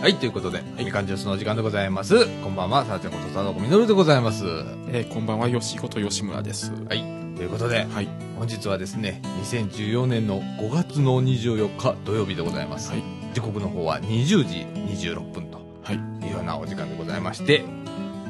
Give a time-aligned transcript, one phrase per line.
[0.00, 2.24] はい、ということで、みかんジュースのお時間でございます。
[2.42, 4.46] こんばんは、さあちゃんこと佐野子みのるでございます。
[4.46, 6.72] はえーこんばんは、よしこと吉村です。
[6.94, 8.08] い、ということで、はい。
[8.38, 12.92] 本日はですね、2014年の5月の24日土曜日でございます。
[12.92, 13.02] はい。
[13.34, 14.66] 時刻の方は20時
[15.06, 15.96] 26分とはい。
[16.26, 17.62] いうようなお時間でございまして、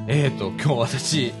[0.07, 1.33] えーと、今日私、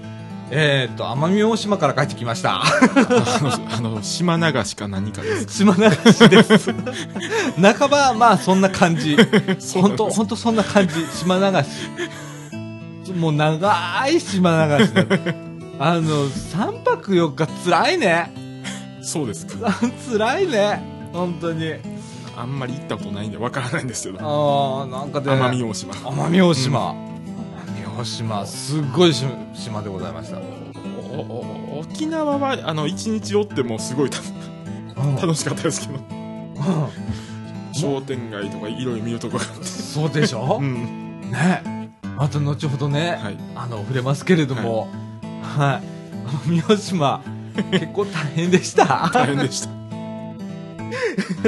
[0.53, 2.61] えーと、奄美大島から帰ってきました。
[2.61, 5.45] あの、島流しか何かです。
[5.47, 6.73] 島流しです。
[7.55, 9.15] 半ば、まあ、そんな感じ。
[9.73, 10.93] 本当本当そんな感じ。
[11.17, 13.13] 島流し。
[13.13, 15.05] もう長い島流しだ
[15.79, 18.31] あの、3泊4日辛いね。
[19.01, 19.71] そうですか。
[20.11, 21.09] 辛いね。
[21.13, 21.75] 本当に。
[22.37, 24.19] あんまり行ったことないんでわからないんですけど。
[24.21, 25.93] ああ、なんかで、奄美大島。
[25.93, 26.91] 奄美大島。
[26.91, 27.10] 奄美
[28.01, 29.23] 大島、すっごいし
[29.53, 30.39] 島でございました。
[31.79, 34.17] 沖縄は、あの、一日おってもすごいた
[35.21, 35.99] 楽しかったですけど。
[37.73, 39.65] 商店街とかいろいろ見るとこがあって。
[39.65, 40.57] そうでしょ？
[40.59, 41.29] うん。
[41.29, 41.91] ね。
[42.17, 43.37] また後ほどね、はい。
[43.55, 44.87] あの、触れますけれども、
[45.43, 46.47] はい。
[46.47, 47.21] 奄美大島、
[47.71, 49.11] 結構大変でした。
[49.13, 49.69] 大変でした。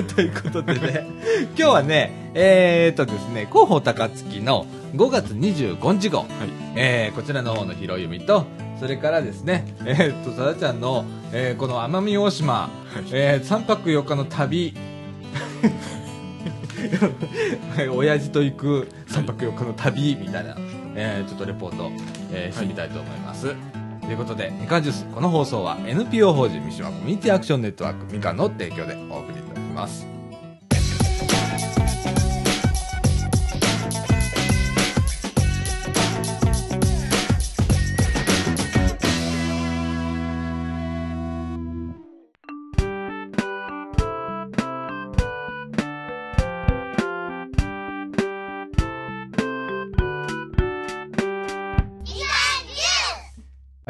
[0.15, 1.07] ということでね、
[1.47, 6.27] 今日はね、えー、っとですね、広報高槻の5月25日号、はい。
[6.75, 8.45] えー、こちらの方の拾い読みと、
[8.79, 13.03] それからですね、えー、っと、さだちゃんの、えー、この奄美大島、はい。
[13.11, 14.73] えー、3泊4日の旅、
[17.75, 20.55] は い親父と行く3泊4日の旅みたいな、
[20.95, 21.91] えー、ちょっとレポート、
[22.31, 23.55] えーしてみたいと思います。
[24.01, 30.12] ということで、みかんジュース、この放送は NPO 法人三島コミュニティアクションネットワークみかんの提供でお送りいただきます。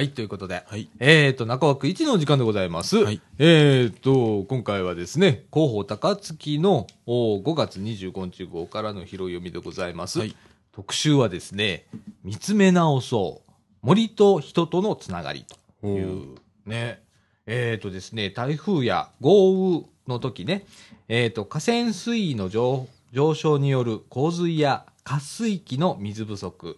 [0.04, 0.90] はい、ということで、はい。
[1.00, 2.98] えーと、中枠1のお時間でございます。
[2.98, 10.20] はいえーと、今回はですね、広報高槻のお5月25日号からの拾い読みでございます。
[10.20, 10.36] はい
[10.74, 11.86] 特集はですね、
[12.26, 13.52] 見つめ直そう。
[13.82, 15.46] 森と人とのつながり
[15.82, 16.36] という、
[16.66, 17.00] ね。
[17.46, 20.66] えーとですね、台風や豪雨の時ね、
[21.08, 26.78] えーと、河川水位の上上昇による洪水や渇水期の水不足、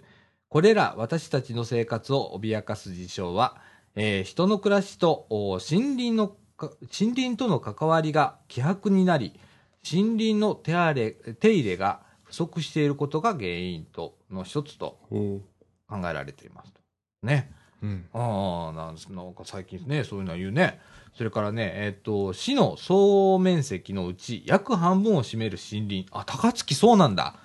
[0.56, 3.58] これら私たちの生活を脅かす事象は、
[3.94, 9.38] えー人の暮らしとお森林のか森林との関わりが希薄になり、
[9.84, 15.42] 森林の手荒れ手入れが不足していることが原因との一つとお
[15.90, 16.80] 考えられていますと。
[17.22, 17.52] ね。
[17.84, 18.06] うん。
[18.14, 20.80] ああ、なんですなんか最近ね、そういうのは言うね。
[21.18, 26.06] それからね、えっ、と、市の総面積のうち約半分を占める森林。
[26.12, 27.36] あ、高槻そうなんだ。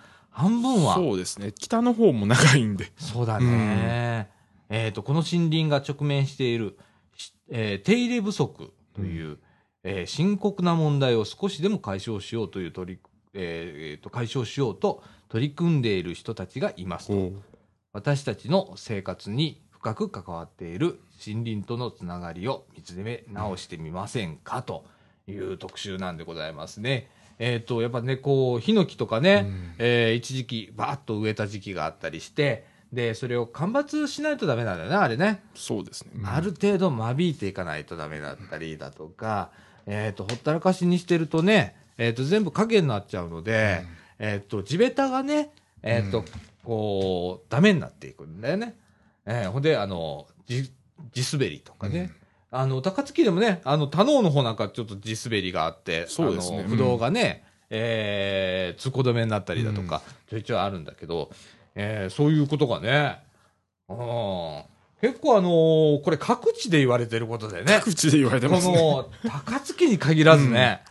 [0.41, 0.95] 半分は。
[0.95, 1.53] そうですね。
[1.53, 2.91] 北の方も長いんで。
[2.97, 4.31] そうだね。
[4.69, 6.79] えっ、と、この森林が直面している、
[7.17, 9.39] しえー手入れ不足という、
[9.83, 13.01] えー深刻な問題を少しでも解消しようという取り、
[13.35, 17.13] えーえーと、解消しようと取り組んでいる人たちがいますと。
[17.15, 17.33] お
[17.93, 24.85] 私たちの生活に深く関わっている森林とのつながりを見つめ直してみませんかと
[25.27, 27.11] いう特集なんでございますね。
[27.41, 35.43] えっ、と、やっぱね、こう、ヒノキとかね、うんえー一時期バーッと植えた時期があったりして、で、それを間伐しないとダメなんだよね、あれね。
[35.55, 36.11] そうですね。
[36.25, 39.51] ある程度間引いていかないとダメだったりだとか、
[39.87, 43.85] えっ、と、ほったらかしにしてるとね、えっ、と、全部影になっちゃうので、
[44.19, 45.51] えっ、と、地べたがね、
[45.83, 46.25] えっ、と、うん
[46.63, 48.77] こう、ダメになっていくんだよね。
[49.25, 50.71] えーほんで、あの、地、
[51.13, 52.13] 地滑りとかね。
[52.53, 61.31] あの、高槻でもね、あの、田能の方なんかちょっと地滑りがあって、そうですね不動がね、えー、通行止めになったりだとか、ちょいちょいあるんだけど、
[61.77, 63.21] えーそういうことがね、
[63.89, 64.63] うん
[65.01, 68.75] 結構あのーこれ各地で言われてることでね、各地で言われてこますね。
[68.75, 70.83] の、高槻に限らずね、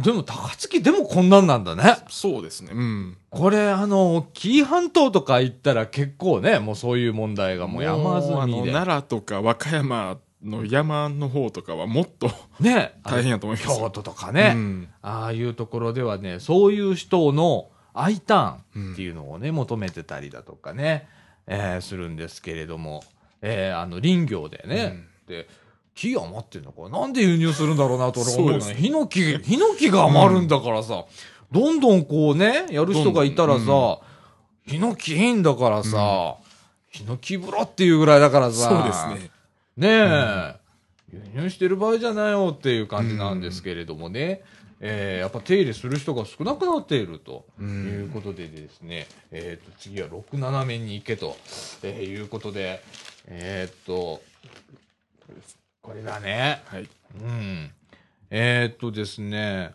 [0.00, 1.98] でも高槻でもこんなんなんだね。
[2.08, 2.70] そうですね。
[2.72, 3.18] うん。
[3.28, 8.72] これあの、紀伊半島とか行ったら結構ね、もうそういう問題がもう山積みで。
[8.72, 12.30] 奈良とか和歌山の山の方とかはもっと
[12.60, 13.78] ね、 大変やと思います。
[13.78, 14.88] 京都とかね、うん。
[15.02, 21.08] ああいうところではね、そういう人の I ターンっていうのをね、求めてたりだとかね、
[21.46, 23.02] えーするんですけれども、
[23.40, 25.48] えーあの、林業でね、で、
[25.94, 28.74] 木余ってんのこれなんで輸入するんだろうなと俺思うね。
[28.74, 31.04] ヒノキ、ヒノキが余るんだからさ、
[31.52, 33.98] どんどんこうね、やる人がいたらさ、
[34.66, 36.36] ヒノキいいんだからさ、
[36.88, 39.30] ヒノキ風呂っていうぐらいだからさ、そうですね。
[39.76, 40.56] ねえ、
[41.12, 44.42] 輸入してる場合じゃないよっていう感じなんですけれどもね。
[44.84, 51.36] えーやっぱ手入れする人が少なくなっているとういうんことでですね、えっ、と、次は6、7面に行けと、
[51.84, 52.82] えーいうことで、
[53.28, 54.20] えっ、と、
[55.82, 56.62] これだね。
[56.66, 56.88] はい。
[57.20, 57.70] うん。
[58.30, 59.72] えーっとですね、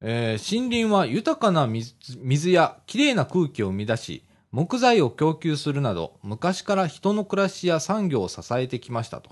[0.00, 9.30] えー森林は豊かな水水やきれいな空気を生み出し、木材を供給するなど、昔から人の暮らしや産業を支えてきましたと。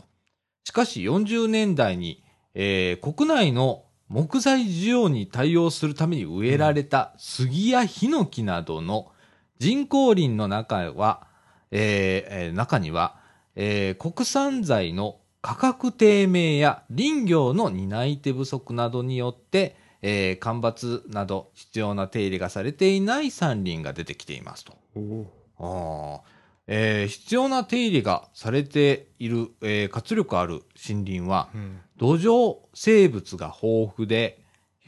[0.64, 2.22] しかし40年代に、
[2.54, 9.12] えー国内の木材需要に対応するために植えられた杉やヒノキなどの
[9.58, 11.26] 人工林の中は、
[11.70, 13.16] えー中には、
[13.56, 24.76] えー国産材の価格低迷や林業の担い手不足などによって、えー干ばつなど必要な手入れがされていない山林が出てきていますと。
[24.94, 25.26] お
[25.58, 26.38] あー
[26.70, 31.80] えー必要な手入れがされている、えー活力ある森林は、うん。
[31.96, 34.38] 土壌生物が豊富で、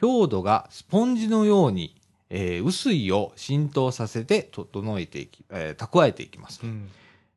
[0.03, 1.97] 表土がスポンジのように、
[2.29, 6.61] えー雨水を浸透させて整えていき、えー蓄えていきます。
[6.63, 6.89] うん。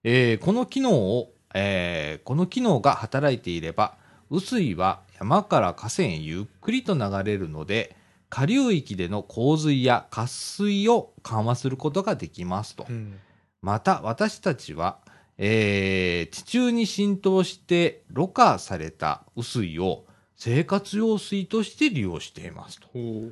[0.04, 3.98] えーこの機能を、えーこの機能が働いていれば、
[4.30, 7.96] 雨水は山から河川へゆっくりと流れるので、
[8.30, 12.86] 下流域での洪水や渇水を緩和することができますと。
[12.90, 13.20] うん。
[13.62, 15.00] また私たちは、
[15.38, 20.06] えー地中に浸透してろ過された雨水を
[20.36, 22.88] 生活用水として利用していますと。
[22.96, 23.32] お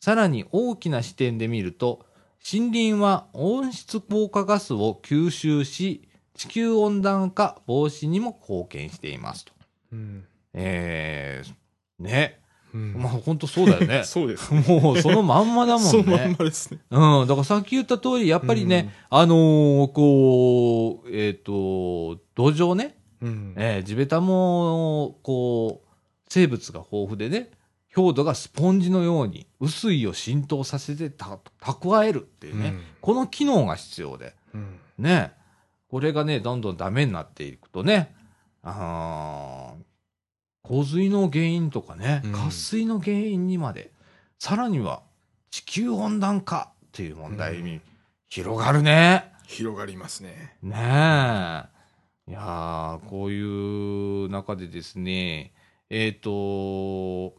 [0.00, 2.06] さらに大きな視点で見ると、
[2.52, 9.52] 森林は温室効果ガスを吸収し、地球温暖化防止にも貢献していますと。
[9.92, 10.24] うん。
[10.54, 12.40] えー、ね。
[12.72, 12.94] うん。
[12.94, 14.52] まあ本当そうだよね そうです。
[14.52, 15.90] もうそのまんまだもんね。
[15.90, 16.80] そのまんまですね。
[16.90, 17.26] うん。
[17.26, 23.54] だからさっき言った通り、やっぱりね、あのーこう、えっ、と、土壌ね、うん。
[23.56, 25.88] えー地べたも、こう、
[26.28, 27.50] 生物が豊富でね、
[27.96, 34.78] 表土がスポンジのように雨水を浸透させてた蓄えるっていうね、うんこの機能が必要で、うん。
[34.98, 35.32] ね、
[35.88, 38.14] これがね、どんどんダメになっていくとね、
[38.62, 39.89] あー
[40.70, 43.90] 洪水の原因とかね、うん渇水の原因にまで、
[44.38, 45.02] さらには
[45.50, 47.80] 地球温暖化っていう問題に
[48.28, 49.32] 広がるね。
[49.48, 50.54] 広がりますね。
[50.62, 50.76] ね
[52.28, 52.30] え。
[52.30, 55.52] いやーこういう中でですね、
[55.90, 57.34] えっ、と、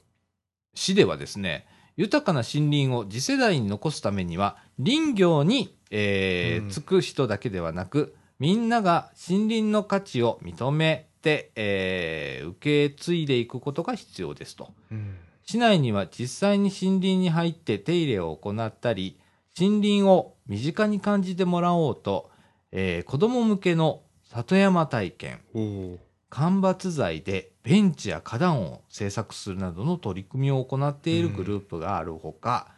[0.73, 11.10] 市ではですね、豊かな森林を次世代に残すためには、林業に、えーうんつく人だけではなく、みんなが森林の価値を認めて、
[11.55, 14.71] えー受け継いでいくことが必要ですと。
[14.91, 15.17] うん。
[15.43, 19.19] 市内には実際に森林に入って手入れを行ったり、
[19.59, 22.29] 森林を身近に感じてもらおうと、
[22.71, 25.97] えー子供向けの里山体験、お
[26.29, 32.69] 間伐材でベンチや花壇を製作するなどの取り組みを行っているグループがあるほか、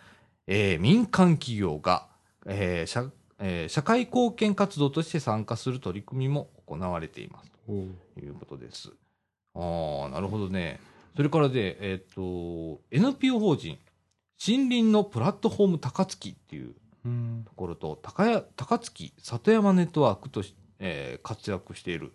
[0.48, 2.08] えー民間企業が、
[2.48, 3.06] えー社
[3.40, 7.52] えー社会貢献活動として参加する取り組みも行われています。
[8.20, 8.92] いうことです。
[9.56, 10.80] ああ、なるほどね。
[11.16, 13.78] それからで、えっ、と、NPO 法人、
[14.46, 16.74] 森林のプラットフォーム高槻っていう
[17.06, 17.44] うん。
[17.46, 22.12] ところと、高や高槻里山ネットワークとし、えー活躍している、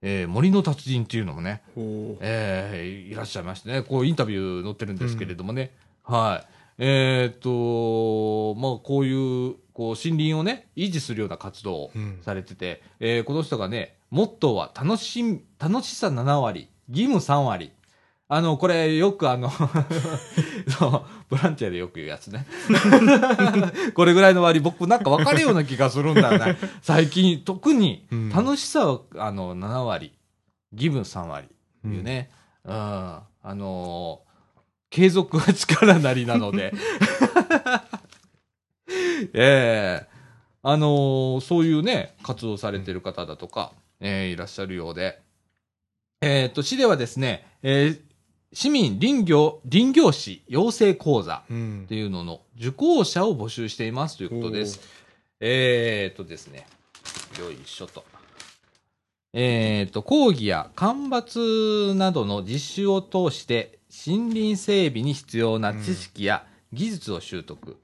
[0.00, 5.72] えー森の達人っていうのもね、おえーいらっしゃいましてね、こうインタビュー載ってるんですけれどもね、
[6.02, 6.52] はい。
[6.78, 12.18] えっ、と、まあ、こういう、こう、森林をね、維持するような活動をうん。
[12.22, 17.72] されてて、えーこの人がね、モットーは楽しみ、楽しさ7割、義務3割。
[18.28, 19.48] あの、これよくあの
[20.68, 22.46] そう、ボランティアでよく言うやつね。
[23.94, 26.58] これぐらいの割、僕なんか分かるような気がするんだよね。
[26.82, 30.12] 最近、特にうん楽しさは、あの、7割、
[30.74, 31.48] 義務3割
[31.86, 32.30] いうね。
[32.64, 32.72] うん。
[32.72, 34.32] あのー
[34.90, 36.74] 継続は力なりなので。
[39.32, 40.06] ええ
[40.62, 43.72] あのーそういうね、活動されてる方だとか、
[44.02, 45.20] えーいらっしゃるようで。
[46.20, 48.00] えっ、と、市ではですね、えー
[48.54, 54.80] 市民林業、林業士養成講座うんっていうのの受講者を募集していますということです。
[55.40, 56.66] えっ、とですね、
[57.40, 58.04] よいしょと。
[59.32, 66.44] えっ、と、講義や間伐などの実習を通して、森林整備に必要な知識や
[66.74, 67.78] 技術を習得。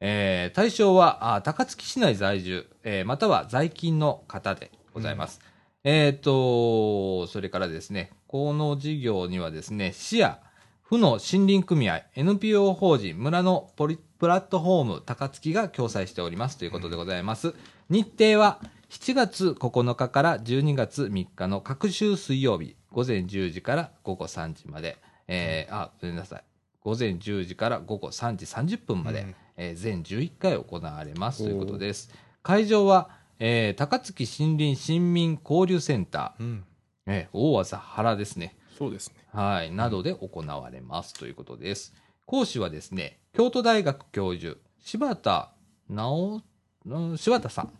[0.00, 5.40] えー対象は、あ高槻市内在住、えーまたは在勤の方でございます。
[5.82, 10.40] えっ、と、それからですね、この事業にはですね、市や
[10.82, 17.54] 府の森林組合、NPO 法人村のポリプラットフォーム高槻が共催しておりますということでございます。
[17.88, 18.60] 日程は
[18.90, 26.44] 7月9日から12月3日の各週水曜日、午前10時から午後3時まで、えーあ、ごめんなさい。
[26.82, 32.12] 午前10時から午後3時30分まで、うんえー全11回行われますということです。
[32.42, 36.64] 会場は、えー高槻森林新民交流センタうん。
[37.06, 38.56] ー、えー大朝原ですね。
[38.78, 39.14] そうですね。
[39.32, 41.94] はい、などで行われますということです。
[42.26, 45.52] 講師はですね、京都大学教授、柴田
[45.88, 46.42] 直、
[46.86, 47.72] うん柴田さん、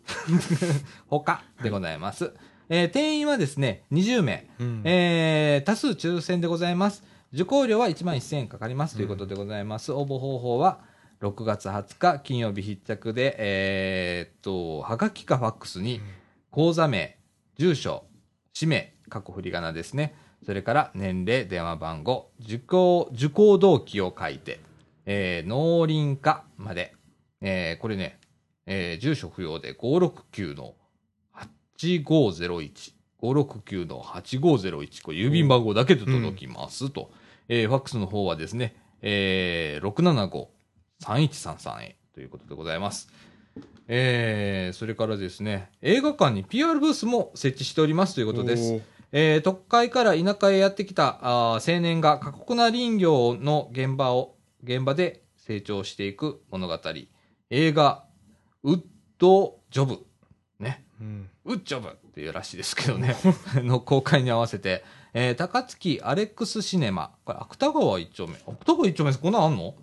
[1.07, 2.33] 他でございます。
[2.69, 7.03] えー定員はですね、20名、うんえー多数抽選でございます。
[7.33, 9.93] 受講料は1万1000円かかりますということでございます。
[9.93, 10.79] 応募方法は、
[11.21, 16.01] 6月20日金曜日必着で、えーっと、はがきかファックスに、
[16.49, 17.15] 口座名、
[17.59, 18.05] 住所、
[18.53, 20.15] 氏名、過去振り仮名ですね。
[20.43, 24.61] それから年齢、電話番号、受講、受講動機を書いて、
[25.05, 26.95] えー農林課まで、
[27.39, 28.19] えーこれね、
[28.65, 30.73] えー住所不要で569の
[31.77, 37.11] 8501、569の8501、これ郵便番号だけで届きますと。
[37.47, 39.85] えーファックスの方はですね、えー、
[41.01, 43.09] 675-3133へということでございます。
[43.87, 48.81] えー、それからですね、映画館に PR ブースも設置しておりますということです。
[49.11, 56.79] えー、特会から田舎へやってきたあー青年が過酷な林業の現場を、現場で成長していく物語。
[57.49, 58.05] 映画、
[58.63, 58.81] ウッ
[59.17, 60.05] ドジョブ。
[60.59, 60.85] ね。
[61.01, 61.29] うん。
[61.43, 63.17] ウッジョブっていうらしいですけどね。
[63.55, 67.11] の公開に合わせて、えー、高槻アレックスシネマ。
[67.25, 68.35] これ、芥川一丁目。
[68.47, 69.75] 芥川一丁目こんなんあんの？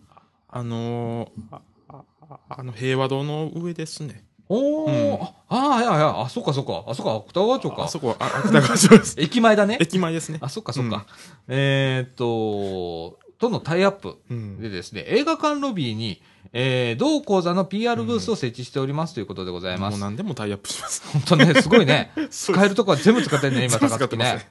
[0.58, 2.02] あのー、あ
[2.48, 4.24] あの、平和堂の上ですね。
[4.48, 6.24] おー、うんああ、はいはいはい。
[6.24, 6.84] あ、そっかそっか。
[6.88, 7.84] あ、そっか、芥川町か。
[7.84, 9.14] あそこは、あ、芥川町です。
[9.22, 9.78] 駅前だね。
[9.80, 10.38] 駅前ですね。
[10.42, 11.06] あ、そっかそっか。
[11.46, 14.16] えーっと、とのタイアップ。
[14.30, 14.60] うん。
[14.60, 16.20] でですね、映画館ロビーに、
[16.52, 19.92] えー、同講座の PR ブースを設置しておりますということでございます。
[19.92, 21.04] もう何でもタイアップします。
[21.12, 22.10] 本当ね、すごいね。
[22.30, 24.44] 使えるとこは全部使ってんね、今、高槻ね。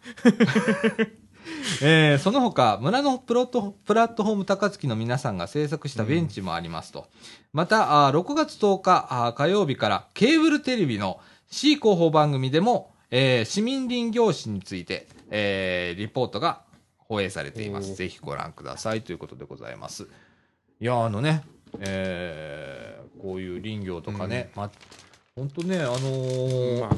[1.81, 7.07] えー、その他、村のプロットプラットフォーム高槻の皆さんが制作したベンチもありますと。
[7.53, 11.19] また、あー6月10日あー火曜日からケーブルテレビの
[11.49, 16.61] C 広報番組でも、えー市民林業史について、えーリポートが
[16.97, 17.95] 放映されています。
[17.95, 20.07] ぜひご覧くださいということでございます。
[20.79, 21.43] いや、あのね、
[21.79, 24.71] えーこういう林業とかね、まあ、
[25.37, 26.93] 本当ね、あのーまあう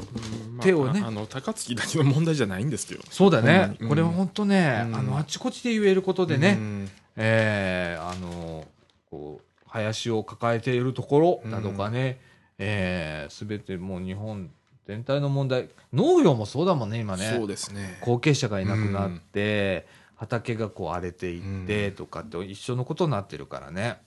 [0.50, 3.02] んまあ手をねああの、高槻だけの問題じゃないんですけど。
[3.10, 3.76] そうだね。
[3.80, 8.66] うんこれは本当ね、うんあの、あちこちで言えることでね、うんえーあの、
[9.10, 12.18] こう、林を抱えているところだとかね、
[12.58, 14.50] えすべてもう日本
[14.86, 17.34] 全体の問題、農業もそうだもんね、今ね。
[17.36, 17.98] そうですね。
[18.00, 23.98] 後継者がいなくなって、畑がこう荒れていってうんとかって一緒のことになってるからね。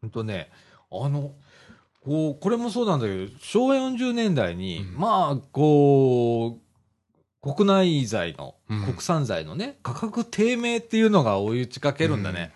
[0.00, 0.50] ほんとね、
[0.90, 1.32] あの、
[2.02, 6.60] こう、これもそうなんだけど、昭和40年代に、うんまあ、こう、
[7.54, 12.52] 国内材の、うん国産材のね、価格低迷っていうのが追い打ちかけるんだね。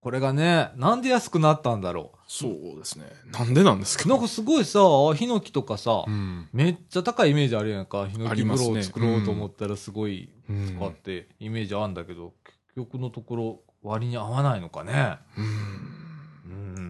[0.00, 3.06] これがね、なんで安くなったんだろそうですね。
[3.32, 4.02] なんでなんですう。
[4.04, 4.08] か？
[4.08, 4.80] なんかすごいさ、
[5.16, 6.48] ヒノキとかさ、うん。
[6.52, 8.06] めっちゃ高いイメージあるやんか。
[8.06, 15.16] ヒノあキりますね風呂を作ろうと思ったらすごいうん使ってイメージあるんだけど、結局のところ割に合わないのかね。
[15.36, 15.44] うん。
[15.44, 16.87] うーん。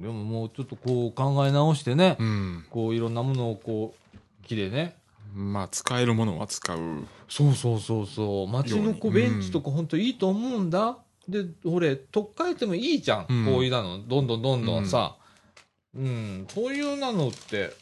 [0.00, 2.66] でももうちょっとこう考え直してね、うん。
[2.70, 4.96] こういろんなものをこう、木でね。
[5.34, 6.78] まあ、使えるものは使う。
[7.28, 8.48] そうそうそうそう。
[8.48, 10.98] 街のこうベンチとか本当いいと思うんだ。
[11.28, 13.26] で、俺、取っ替えてもいいじゃん。
[13.28, 13.98] うんこういうなの。
[14.06, 15.16] どんどんどんどんさ。
[15.94, 16.46] うん。
[16.48, 17.72] そういうなのって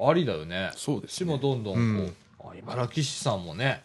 [0.00, 0.70] ありだよね。
[0.76, 1.14] そうですね。
[1.14, 3.82] 市もどんどんこう、茨城市さんもね、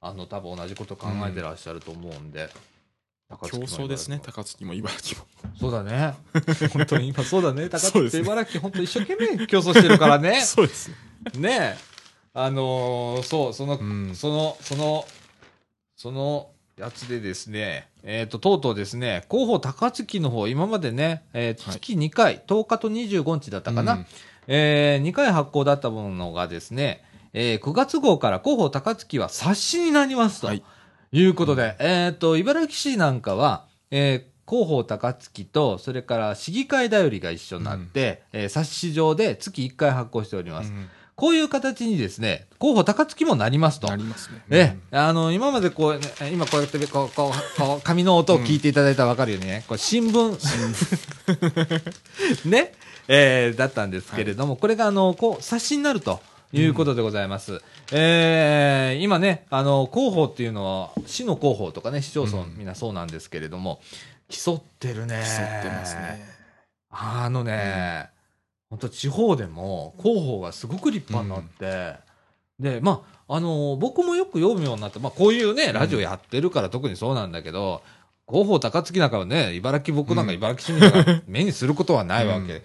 [0.00, 2.48] あの、多分同じこと考えてらっしゃると思うんで。
[3.30, 4.16] 高競争ですね。
[4.16, 5.26] 茨高槻も茨城も。
[5.60, 6.14] そうだね。
[6.72, 7.68] 本当に今そうだね。
[7.68, 10.40] 高槻と茨城本当一生懸命競争してるからね。
[10.46, 10.90] そうです
[11.34, 11.76] ね。
[12.32, 15.06] あのーそう、その、うんその、その、
[15.96, 24.06] そのやつでですね、えっ、と、とうとうですね、広報高槻の方、今までね、えーはい月2回、10日と25日だったかな、うん
[24.50, 27.04] え2回発行だったものがですね、
[27.34, 30.46] えー9月号から広報高槻は冊子になりますと。
[30.46, 30.62] はい
[31.12, 31.24] い。
[31.24, 40.70] うことで、えっ、と、茨城市なんかは、えー広報高槻と、それから市議会だよりが一緒になって、えー冊子上で月1回発行しております。
[40.70, 40.88] うん
[41.18, 43.96] こういう形にですね、広報高槻もなりますとな。
[43.96, 44.40] りますね。
[44.50, 50.38] ええ、あの、今までこう、ね、今こうやって、こう、こう、こう紙の音を聞いていただいたらわかるようにね、これ新聞、
[52.48, 52.72] ね、
[53.08, 56.20] えーだったんですけれども、これがあの、こう、冊子になると
[56.52, 57.60] いうことでございます。
[57.92, 63.80] えー今ね、あの、広報っていうのは、市の広報とかね、市町村、うんみんなそうなんですけれども、
[64.28, 65.22] 競ってるね。
[65.24, 66.24] 競ってますね。
[66.90, 68.08] あのね、
[68.70, 71.98] 本当地方でも広報がすごく立派になって、
[72.58, 77.82] で、まあ、あの僕もよく読むようになって、まあ、こういうね、ラジオやってるから特にそうなんだけど、
[78.28, 82.62] 広報高槻なんかはね、茨城僕なんか茨城市民が目にすることはないわけ。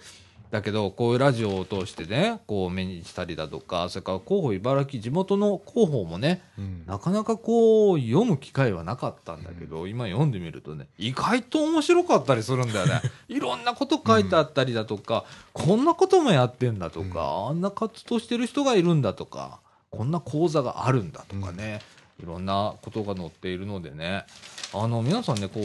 [0.54, 6.84] うんだけど、こういうラジオを通してね、こう目にしたりだとか、それから広報茨城、地元の広報もね、うん。
[6.86, 13.02] なかなかこう、読む機会はなかったんだけど、今読んでみるとね、意外と面白かったりするんだよね。
[13.28, 19.58] いろんなこと書いてあったりだとか、こんなこともやってんだとか、あんな活動してる人がいるんだとか、
[19.90, 21.80] こんな講座があるんだとかね、
[22.22, 24.24] いろんなことが載っているのでね、
[24.72, 25.62] あの、皆さんね、こう、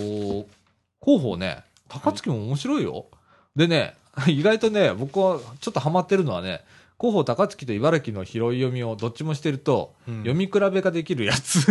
[1.06, 3.06] 広報ね、高槻も面白いよ。
[3.56, 3.96] でね、
[4.28, 6.64] 意外とね、僕はちょっとハマってるのはね、
[7.00, 11.66] 広報高槻と茨城の拾い読みをどっちもしてると、うん読み比べができるやつ。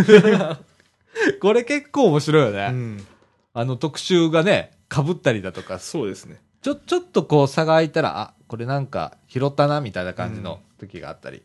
[1.41, 2.69] これ結構面白いよね。
[2.73, 3.07] うん
[3.55, 6.41] あの特集がね、被ったりだとか、そうですね。
[6.63, 11.43] ちょ、ちょっとこう差が空いたら、あ、これなんか拾ったな、みたいな感じの時があったり、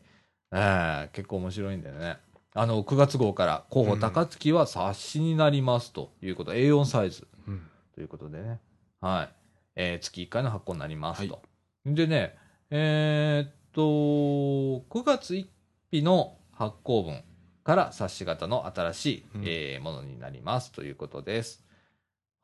[0.52, 2.18] ええ結構面白いんだよね。
[2.54, 7.62] あの、9月号から広報高槻は冊子になりますということ、A4 サイズうん
[7.96, 8.60] ということでね。
[9.02, 9.43] はい。
[9.76, 11.34] えー月1回の発行になりますと。
[11.34, 11.40] は
[11.86, 12.36] でね、
[12.70, 15.46] えーっと、9月1
[15.92, 17.24] 日の発行分
[17.64, 21.64] から冊子型の新しい、うんえーものになりますということです。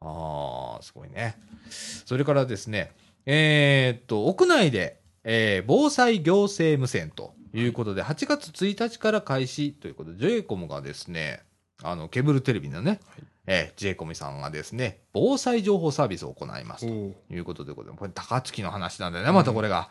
[0.02, 1.36] あー、すごいね。
[1.70, 2.92] それからですね、
[3.26, 11.42] えーっと、屋内で、えー防災行政無線ということで、8月1日から開始ということで、JCOM がですね、
[11.84, 16.94] あの、ケーブルテレビのね、はいえー、JCOM さんがですね、防災情報サービスを行いますと。
[16.94, 18.00] おいうことでございます。
[18.00, 19.90] これ、高槻の話なんだよね、またこれが。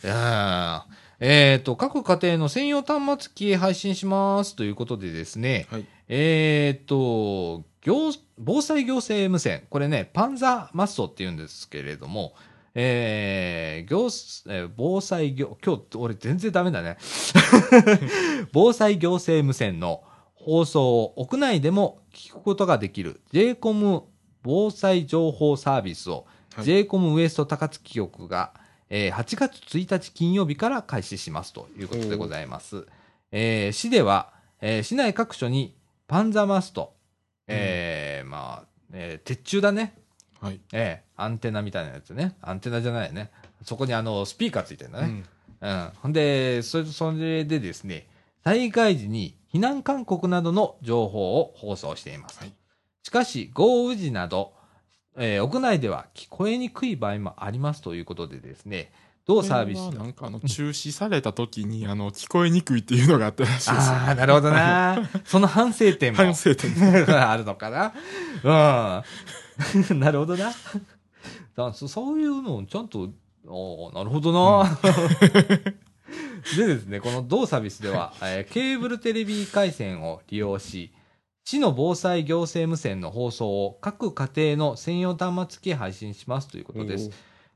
[1.20, 5.84] えっ、と、各家庭の専用端末機へ配信しますということでですね、はい。
[6.08, 9.64] えっ、と、行、防災行政無線。
[9.68, 12.32] これね、パンザマストって言うんですけれども、
[12.74, 14.06] えー、行、
[14.48, 16.96] えー防災行、今日俺全然ダメだね。
[18.54, 20.04] 防災行政無線の
[20.40, 24.02] 放送を屋内でも聞くことができる JCOM
[24.42, 28.52] 防災情報サービスを、はい JCOM ウエスト高槻局が、
[28.90, 32.84] えー8月1日金曜日から開始しますということでございます。
[33.30, 35.76] えー市では、えー市内各所に
[36.08, 36.94] パンザマスト、
[37.46, 39.94] えーまあ、えー鉄柱だね。
[40.40, 40.60] はい。
[40.72, 42.34] えーアンテナみたいなやつね。
[42.40, 43.30] アンテナじゃないよね。
[43.64, 45.24] そこにあの、スピーカーついてるんだね。
[45.62, 45.92] うんうん。
[46.02, 48.06] ほんで、それ、それでですね、
[48.44, 52.38] 災害時に避難勧告などの情報を放送しています。
[52.40, 52.52] はい
[53.08, 54.52] しかし、豪雨時など、
[55.16, 58.92] えー屋内では聞こえにくい場合もありますということでですね、
[59.26, 63.70] 同サービスなんかあの、中止された時に、あの、聞こえにくいっていうのがあったらしいです。
[63.70, 65.08] ああ、なるほどな。
[65.24, 66.70] その反省点も反省点。
[67.08, 69.02] あるのかな。
[69.88, 69.96] うん。
[70.00, 70.52] なるほどな。
[71.56, 73.08] だそそういうのをちゃんと、
[73.46, 74.78] おーなるほどな。
[76.56, 80.92] でですね、この同サービスでは、 えーケーブルテレビ回線を利用し、
[81.44, 87.10] 市の防災行政無線の放送を各家庭の専用端末機へ配信しますということです。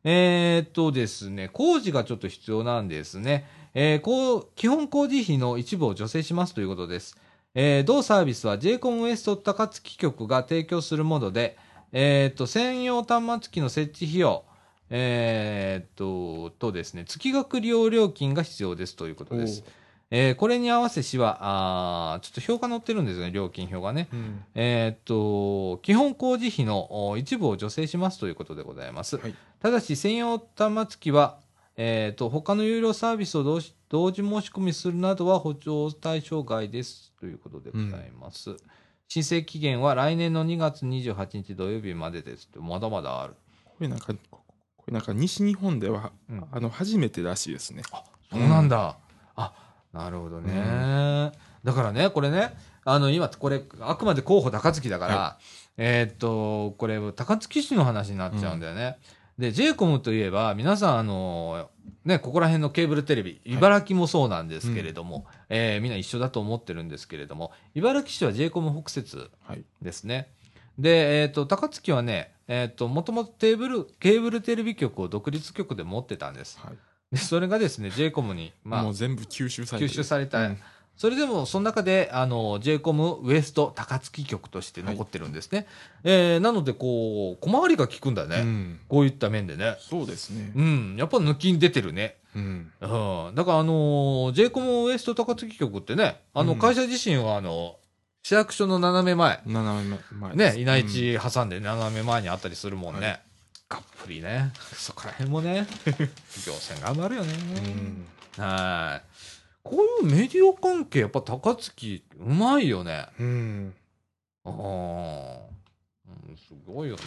[0.04, 3.46] えーっとですね、工事がちょっと必要なんですね。
[3.74, 7.16] えーこう、基本工事費の一部を助成しますということです。
[7.54, 11.56] えー同サービスは JCOM ウエスト高槻局が提供するもので、
[11.92, 14.44] えーっと、専用端末機の設置費用、
[14.94, 19.64] えーっと、とですね、月額利用料金が必要ですということです。
[20.10, 24.08] えーこれに合わせ市は、あーちょっと表が載ってるんですよね、料金表がね。
[24.12, 29.16] うんえーっと、基本工事費のお一部を助成しますということでございます。
[29.16, 31.38] はいただし、専用端末機は、
[31.76, 38.56] えーっと、他の有料サービスを同時同時申し込みするなどは補助対象外ですということでございます。
[39.08, 42.50] 申請期限は来年の2月28日土曜日までです。
[42.58, 43.34] まだまだある。
[43.64, 44.14] これなんか、
[44.82, 47.82] これなんか西日本では、うんあの、初めてらしいですね。
[48.30, 48.96] そうなんだ。
[49.36, 49.52] あ、
[49.92, 51.32] なるほどね。
[51.64, 55.38] だからね、これね、あの、今、これ、あくまで候補高槻だから、
[55.76, 58.98] えーっと、これ、高槻市の話になっちゃうんだよね。
[59.38, 61.70] で、JCOM といえば、皆さん、あの、
[62.04, 69.64] ね、ここら辺のケーブルテレビ、茨城もそうなんですけれども、えーみんな一緒だと思ってるんですけれども、茨城市は JCOM 北節はい。
[69.80, 70.32] ですね。
[70.78, 76.58] で、えっ、と、高槻はね、えっ、と、もともとテーブル、ケーブルテレビ局を独立局で持ってたんです。
[76.60, 76.76] はい。
[77.12, 80.58] で、それがですね、JCOM に、まあもう、全部吸収されて吸収された、うん
[80.96, 85.66] それでも、その中で、あの、JCOM ウエスト高槻局として残ってるんですね。
[86.04, 88.36] えーなので、こう、小回りが効くんだね。
[88.36, 88.80] うん。
[88.88, 89.76] こういった面でね。
[89.80, 90.52] そうですね。
[90.54, 90.96] うん。
[90.98, 92.18] やっぱ抜きに出てるね。
[92.36, 92.72] うん。
[92.80, 92.86] う
[93.32, 93.34] ん。
[93.34, 97.76] だから、あのー、JCOM ウエスト高槻局ってね、あの、うん会社自身は、あの、
[98.22, 103.06] 市役所の斜め前、斜め前ね、稲市挟んで斜め前にあったりするもんね。
[103.06, 103.20] は
[103.68, 104.52] がっぷりね。
[104.76, 105.66] そこら辺もね、
[106.46, 107.32] 行政頑張るよね。
[108.38, 108.44] うん。
[108.44, 109.12] はい。
[109.64, 113.06] こういうメディア関係、やっぱ高槻、うまいよね。
[113.18, 113.74] うん。
[114.44, 117.02] あーうんうん、すごいよね。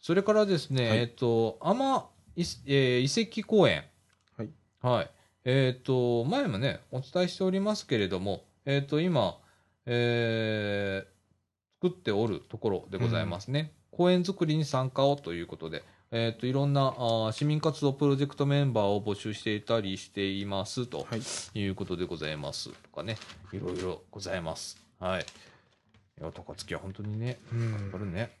[0.00, 2.04] それからですね、はいえっ、と、天、
[2.36, 3.84] いえー遺跡公園。
[4.38, 4.48] はい。
[4.80, 5.10] はい。
[5.44, 9.36] えっ、と、前もね、お伝えしておりますけれども、えっ、と、今、
[9.86, 11.20] えー
[11.82, 13.72] 作っておるところでございますね。
[13.90, 21.06] 公園作りに参加をということで、えっ、と、いろんなあー市民活動プロジェクトメンバーを募集していたりしていますと。
[21.10, 21.22] はい。
[21.58, 22.68] いうことでございます。
[22.68, 23.16] とかね、
[23.52, 24.76] いろいろございます。
[24.98, 25.22] はい。
[25.22, 28.36] いや、高槻は本当にね、うん頑張るね。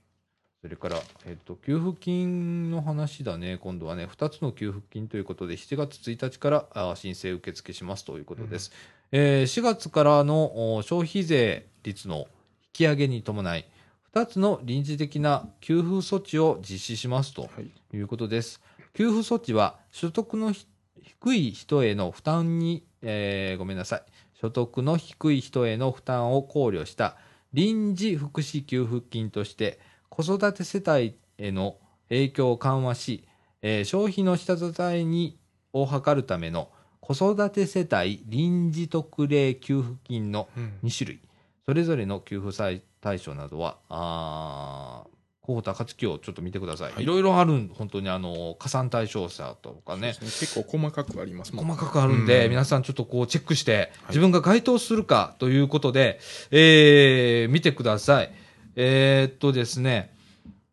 [0.60, 8.70] それから、えっと、給付金の話だね、今度はね、2つの給付金ということで、7月1日からあ申請受付しますということです。
[9.12, 12.26] えー4月からのお消費税率の引
[12.72, 13.66] き上げに伴い、
[14.14, 17.96] 2つの臨時的な給付措置を実施しますとはい。
[17.96, 18.60] いうことです。
[18.94, 20.66] 給付措置は所得のひ
[21.02, 24.02] 低い人への負担に、えーごめんなさい。
[24.34, 27.16] 所得の低い人への負担を考慮した
[27.52, 31.76] 臨時福祉給付金として子育て世帯への
[32.08, 33.24] 影響を緩和し、
[33.60, 35.36] えー消費の下支えに
[35.72, 36.70] を図るための
[37.00, 40.72] 子育て世帯臨時特例給付金のうん。
[40.84, 41.20] 2種類、
[41.66, 45.10] それぞれの給付対対象などは、あー
[45.42, 46.92] 候補高槻をちょっと見てください。
[46.92, 47.02] はい。
[47.02, 50.14] いろいろあるん、本当にあの、加算対象者とかね、ね。
[50.20, 52.50] 結構細かくありますもん細かくあるんで、うん。
[52.50, 53.90] 皆さんちょっとこうチェックして、はい。
[54.10, 58.32] 自分が該当するかということで、えー見てください。
[58.76, 60.14] えーっとですね、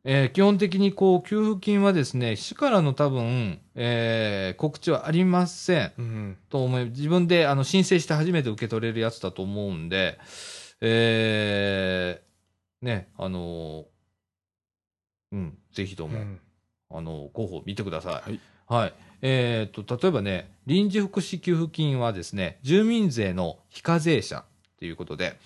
[0.04, 5.92] えー基本的にこう、給付金はですね、市からの多分、えー告知はありません。
[5.98, 6.38] うん。
[6.50, 10.18] と思い、自分であの申請して初めて受け取れるやつだと思うんで、
[10.82, 13.86] えー、ね、あの
[15.32, 16.40] うん、ぜひとも、うん
[16.90, 18.30] あの、候補見てください。
[18.30, 18.40] はい。
[18.68, 18.94] はい。
[19.22, 24.46] えーっと、例えばね、臨時福祉給付金はですね、住民税の非課税者
[24.80, 25.38] ということで、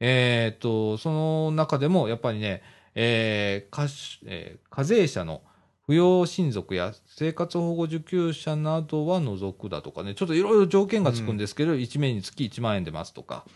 [0.00, 2.62] えーっと、その中でもやっぱりね、
[2.94, 5.42] えー課しえー課税者の
[5.88, 13.46] 扶養親族や生活保護受給者などは除くだとかね、ちょっといろいろ条件がつくんですけど、1名につき1万円出ますとか、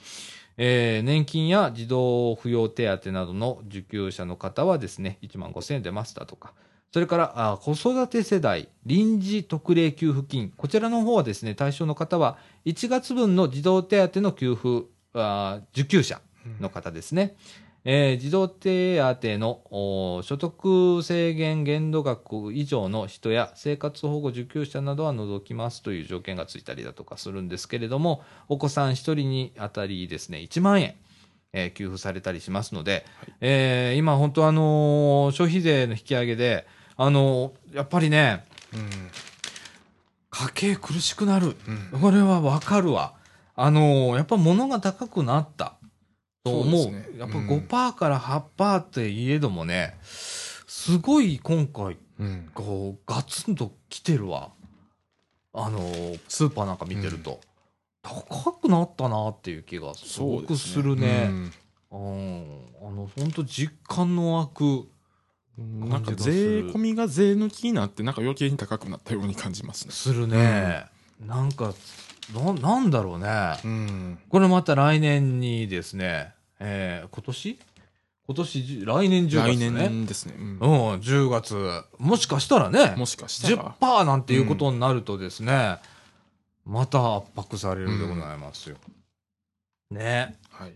[0.57, 6.55] えー年金や児童扶養手当などの受給者の方はですね、1万5000円出ますだとか、
[6.91, 16.23] それからあ子育て世代臨時特例給付金、こちらの方はですね、対象の方は1月分の児童手当の給付あ受給者
[16.61, 17.37] の方ですね。
[17.85, 30.95] えー児童手当のお所得制限限度額以上の人や生活保護受給者などは除きますという条件がついたりだとかするんですけれども、お子さん1人にあたりですね、1万円、
[31.53, 33.05] えー給付されたりしますので、
[33.41, 36.67] えー今本当あのー消費税の引き上げで、
[36.97, 38.81] あのーやっぱりね、うん。
[40.31, 41.57] 家計苦しくなる。
[41.93, 42.01] うん。
[42.01, 43.15] これはわかるわ。
[43.57, 45.75] あのーやっぱ物が高くなった。
[46.45, 46.83] と思う。
[46.85, 52.51] そうねやっぱうん5%から8%って言えどもね、すごい今回、うん。
[52.55, 54.51] こう、ガツンと来てるわ。
[55.55, 57.41] あのースーパーなんか見てると。
[58.03, 61.31] 高くなったなっていう気がすごくするね。
[61.31, 61.53] うん。
[61.91, 61.95] あ
[62.91, 69.93] の、本当実感の湧く、うんなんか税込みが税抜きになって、なんか余計に高くなったように感じますね。
[69.93, 70.87] するね。
[71.21, 71.75] なんか、
[72.35, 73.29] な、なんだろうね。
[73.65, 74.19] うん。
[74.29, 77.59] これまた来年にですね、えー、今年？
[78.25, 79.71] 今年来年10月来ね。
[79.71, 80.35] 年ですね。
[80.39, 80.59] うんうん、
[81.01, 81.83] 10月。
[81.99, 83.75] もしかしたらね、もしかしたら。
[83.81, 85.79] 10%なんていうことになるとですね、
[86.65, 88.77] また圧迫されるでございますよ。
[89.91, 90.37] ね。
[90.51, 90.73] はい。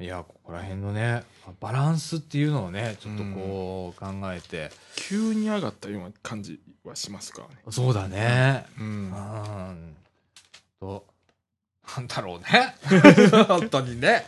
[0.00, 1.24] いや、ここら辺のね、
[1.60, 7.54] バランスっていうのをね、ちょっとこう考えて、急に上がったような感じはしますからね。
[7.70, 8.66] そうだね。
[8.78, 8.82] う。
[8.82, 9.96] うん
[10.84, 10.88] ん。
[10.88, 11.04] と、
[11.96, 12.74] なんだろうね。
[13.48, 14.26] 本当にね。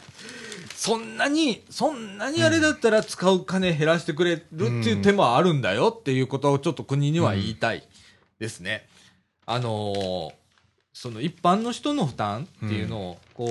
[0.75, 7.87] そんなに、そんなにあれだったら使う金減らしてくれるっていう手もあるんだよっていうことをちょっと国には言いたい
[8.39, 8.87] ですね。
[9.47, 10.33] あのー
[10.99, 13.51] その一般の人の負担っていうのを、こう、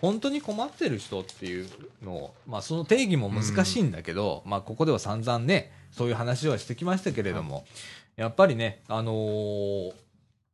[0.00, 1.68] 本当に困ってる人っていう
[2.02, 7.66] のを、まあその定義も難しいんだけど、まあここでは散々ね、そういう話はしてきましたけれども、
[8.16, 9.92] やっぱりね、あのー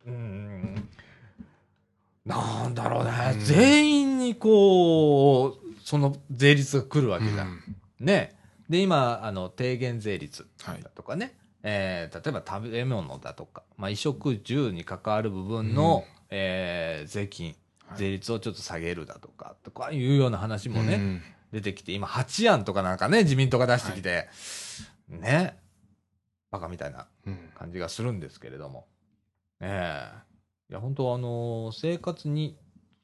[0.07, 0.89] うーん、
[2.25, 7.49] なんだろうね、うん全員にこう、その税率が来るわけじゃん。
[7.49, 7.61] うん
[8.07, 8.37] ね。
[8.69, 10.91] で、今、あの、低減税率はいだ。
[10.91, 17.57] とかね、えー例えば食べ物だとか、まあ、衣食住に関わる部分の、えー税金、はい
[17.99, 24.29] 税率をちょっと下げるだとか、とかいうような話もね、うん出てきて、今、8案とかなんかね、自民党が出してきて、
[25.09, 25.59] ね、
[26.51, 28.87] バカみたいなうん感じがするんですけれども。
[29.61, 30.09] ねえ。
[30.73, 32.57] いや、本当あのー生活に、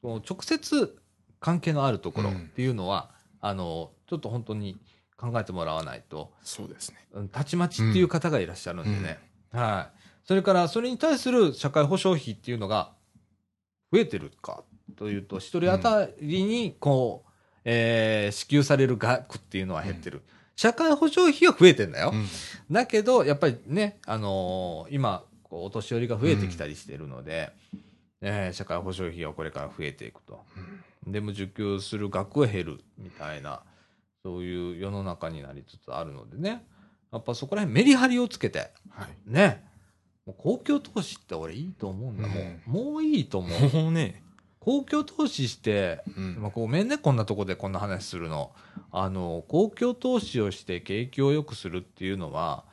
[0.03, 0.97] 直接
[1.39, 4.75] 関係のあるところうんっていうのは、あのーちょっと本当に
[5.17, 6.97] 考えてもらわないと、そうですね。
[7.13, 9.19] うんたちまちっていう方がいらっしゃるんでね。
[9.51, 9.99] はい。
[10.27, 12.91] それから、それに対する社会保障費っていうのが
[13.93, 14.63] 増えてるか
[14.95, 17.29] というと、一人当たりに、こう、
[17.65, 20.23] えー支給される額っていうのは減ってる。
[20.55, 22.09] 社会保障費は増えてんだよ。
[22.11, 22.25] うん
[22.71, 27.51] だけど、やっぱりね、あのー今、こうお年寄りが増えてきたりしてるので、
[28.21, 30.43] えー社会保障費はこれから増えていくと。
[31.07, 33.61] でも受給する額は減るみたいな、
[34.23, 36.65] そういう世の中になりつつあるのでね。
[37.11, 39.09] やっぱそこら辺メリハリをつけて、はい。
[39.25, 39.63] ね。
[40.25, 42.27] もう公共投資って俺いいと思うんだ。
[42.27, 42.35] も
[42.67, 43.83] う、もういいと思う。
[43.83, 44.21] もうね、
[44.59, 48.51] 公共投資して、うんまあ、ごめんね、こんなとこでこんな話するの。
[48.91, 52.65] あの、公共投資をして景気を良くするっていうのは、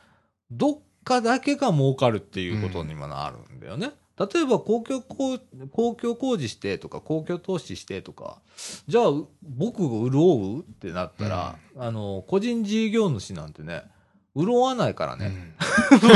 [0.51, 3.93] どっかだけが儲かるっていうことにもなるんだよね。
[4.19, 5.39] 例えば公共工、
[5.71, 8.39] 公共工事してとか、公共投資してとか、
[8.89, 13.83] じゃあ、う僕が潤うってなったら、あの、個人事業主なんてね、
[14.35, 15.55] 潤わないからね。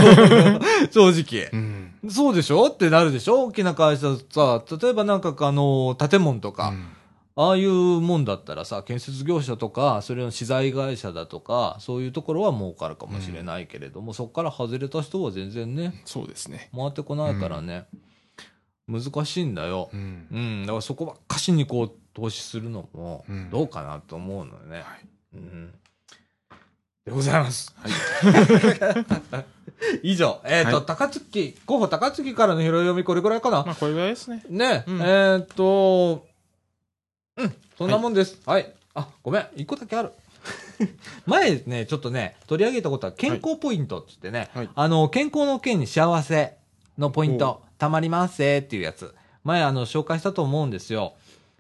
[0.91, 1.51] 正直。
[1.53, 1.93] うん。
[2.11, 2.67] そうでしょ？
[2.69, 3.45] ってなるでしょ？
[3.45, 6.87] 大きな会社さ、例えばなんかあの、建物とか、うん
[7.43, 16.69] ああいうもんだったらさ、建設業者とか、それの資材会社だとか、そういうところは儲かるかもしれないけれども、そこから外れた人は全然ね、そうですね。
[16.77, 17.87] 回ってこないからね、
[18.87, 19.97] 難しいんだよう。
[19.97, 20.39] んう。
[20.39, 24.77] ん、だからそこばっかしにこう、投資するのもう、んどうかなと思うのよね。
[24.77, 25.07] はい。
[25.35, 25.73] うん。
[27.07, 27.75] でございます。
[27.77, 29.47] はい。
[30.03, 33.65] 以上、えっ、と、はい高槻、候補高槻からの拾い読みこれくらいかな？
[33.65, 34.45] まあ、これぐらいですね。
[34.51, 36.29] ね、うんえーっと、
[37.37, 38.41] うん、そんなもんです。
[38.47, 38.73] はい。
[38.95, 40.13] あ、ごめん、一個だけある。
[41.27, 46.57] 前ね、ちょっとね、取り上げたことは健康ポイントって言ってね、はいあの、健康の件に幸せ
[46.99, 49.15] のポイント、たまりますせっていうやつ、
[49.45, 51.15] 前あの、紹介したと思うんですよ。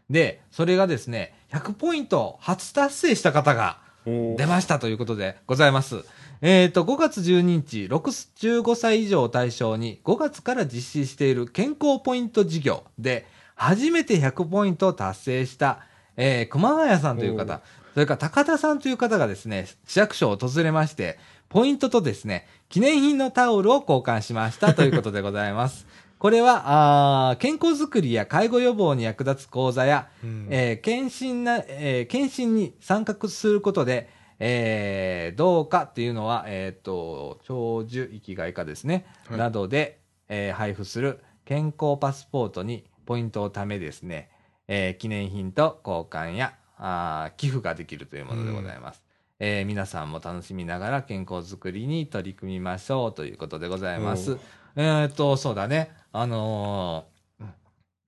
[0.08, 6.04] で、それがですね、100ポイント初達成した方が、お出ましたということでございます。
[6.40, 13.26] えっ、と、5月12日、65歳以上を対象に5月から実施している健康ポイント事業で、
[13.60, 15.80] 初めて100ポイントを達成した、
[16.16, 17.60] えー熊谷さんというお方、
[17.92, 21.18] それから高田さんという方がですね、市役所を訪れまして、
[21.50, 25.86] ポイントとですね、記念品のタオルを交換しましたということでございます。
[26.18, 30.46] これは、あー健康づくりや介護予防に役立つ講座や、うん。
[30.48, 39.38] えー検診な、えー検診に参画することで、えーどうかっていうのは、えっ、と、長寿生きがいかですね、はい。
[39.38, 44.30] などで、えー配布する健康パスポートにポイントを貯めですね、
[44.68, 49.02] えー記念品と交換やあー寄付ができるというものでございます。
[49.40, 54.38] えー皆さんも楽しみながら健康づくりに取り組みましょうということでございます。
[54.76, 55.90] えっ、と、そうだね。
[56.12, 57.46] あのー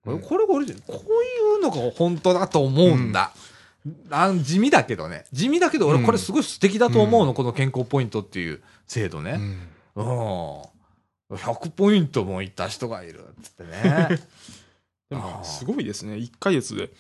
[0.04, 3.32] これ、うんこれ、これ、こういうのが本当だと思うんだ。
[4.08, 5.24] あ地味だけどね。
[5.32, 9.40] 地味だけど、俺うんこれすごい素敵だと思うの、この健康ポイントっていう制度ね。
[9.96, 10.10] うん
[11.30, 11.36] うん。
[11.36, 13.34] 100ポイントもいった人がいる。
[13.42, 14.20] つってね。
[15.16, 16.14] でも、すごいですね。
[16.14, 16.90] 1ヶ月で。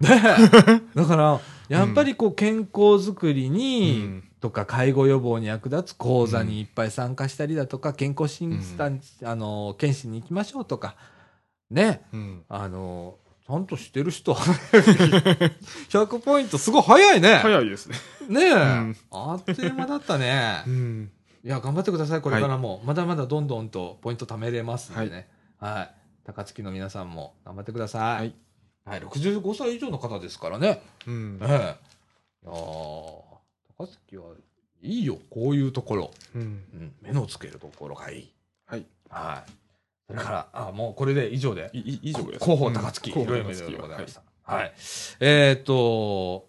[0.00, 0.08] ね
[0.94, 10.96] だから、やっぱりこう健康づくりに、うんとか介護予防に役立つ講座にいっぱい参加したりだとか、健康診断、あの、検診に行きましょうとか、
[11.70, 14.40] ね、うんあの、ちゃんとしてる人は、
[15.90, 17.36] 100ポイントすごい早いね。
[17.36, 17.96] 早いですね。
[18.28, 20.70] ねえ、んあっという間だったね う。
[20.70, 21.12] ん。
[21.44, 22.82] いや、頑張ってください、これからも。
[22.84, 25.28] まだまだどんどんとポイント貯めれますんでね。
[25.60, 25.94] はい。
[26.24, 28.02] 高槻の皆さんも頑張ってください。
[28.12, 28.34] はい。
[28.84, 30.82] はい、65歳以上の方ですからね。
[31.06, 31.48] うんええ。
[31.48, 34.34] いやー高槻は
[34.82, 36.10] いいよ、こういうところ。
[36.34, 36.42] うん。
[36.42, 38.32] うん、目のつけるところがいい。
[38.66, 38.84] はい。
[39.08, 39.50] はい。
[40.08, 41.70] それから、あ、もうこれで以上で。
[41.72, 42.44] いい以上です。
[42.44, 44.22] 広報高槻、うん広報高槻はございました。
[44.42, 44.72] はい。
[45.20, 46.48] えーっと、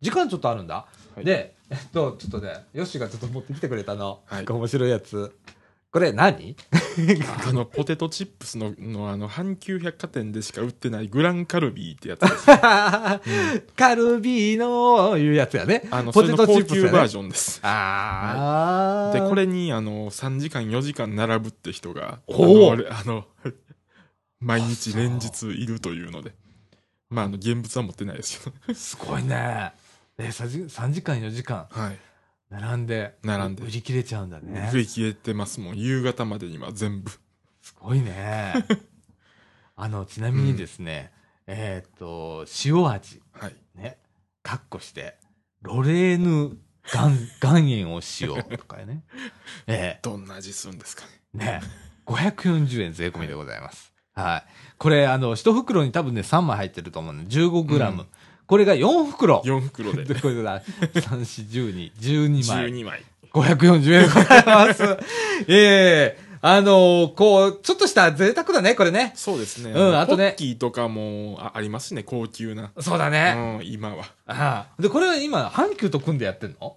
[0.00, 0.86] 時間ちょっとあるんだ。
[1.14, 4.20] はいで、えっと、ちょっとね、ヨッシーがちょっと持ってきてくれたの。
[4.24, 5.36] はい面白いやつ。
[5.94, 6.56] これ何？
[7.46, 12.46] あの、ポテトチップスの、の、あの、阪急百貨店でしか売ってないグランカルビーってやつです。
[13.76, 15.86] カルビーのいうやつやね。
[15.92, 17.60] あの、ポテトチップスやね級バージョンです。
[17.62, 19.22] あー。
[19.22, 23.26] で、これに、あの、3時間、4時間並ぶって人が、あおーの、あの、
[24.40, 26.34] 毎日連日いるというので。
[27.08, 28.74] まあ、あの、現物は持ってないですけど。
[28.74, 29.70] すごいね。
[30.18, 31.98] え、3時 ,3 時間、4時間、はい。
[32.60, 34.70] 並んで、並んで売り切れちゃうんだね。
[34.72, 35.76] 売り切れてますもん。
[35.76, 37.10] 夕方までには全部。
[37.60, 38.54] すごいね。
[39.74, 41.12] あの、ちなみにですね、
[41.48, 43.56] えーっと、塩味、はい。
[43.74, 43.98] ね、
[44.44, 45.18] カッコして、
[45.62, 46.56] ロレーヌ
[46.94, 47.10] 岩
[47.42, 49.02] 岩塩を使用とかね。
[49.66, 51.10] えどんな味するんですかね。
[51.34, 51.60] えね、
[52.06, 53.92] 540円税込みでございます。
[54.12, 54.44] はい。
[54.78, 58.02] これ、あの、一袋に多分ね、3枚入ってると思うので、15グラム。
[58.02, 58.08] うん
[58.46, 59.40] これが4袋。
[59.44, 60.04] 4袋で。
[60.04, 60.60] で これだ。
[60.60, 62.70] 3、4、12、12枚。
[62.70, 63.02] 12枚。
[63.32, 64.82] 540円でございます。
[65.48, 69.12] ええあのーこう、ちょっとした贅沢だね、これね。
[69.16, 69.70] そうですね。
[69.72, 72.70] うんあとねポッキーとかもあありますしね、高級な。
[72.80, 73.32] そうだうね。
[73.32, 74.04] ん、今は。
[74.26, 76.76] ああで、これは今、阪急と組んでやってんの？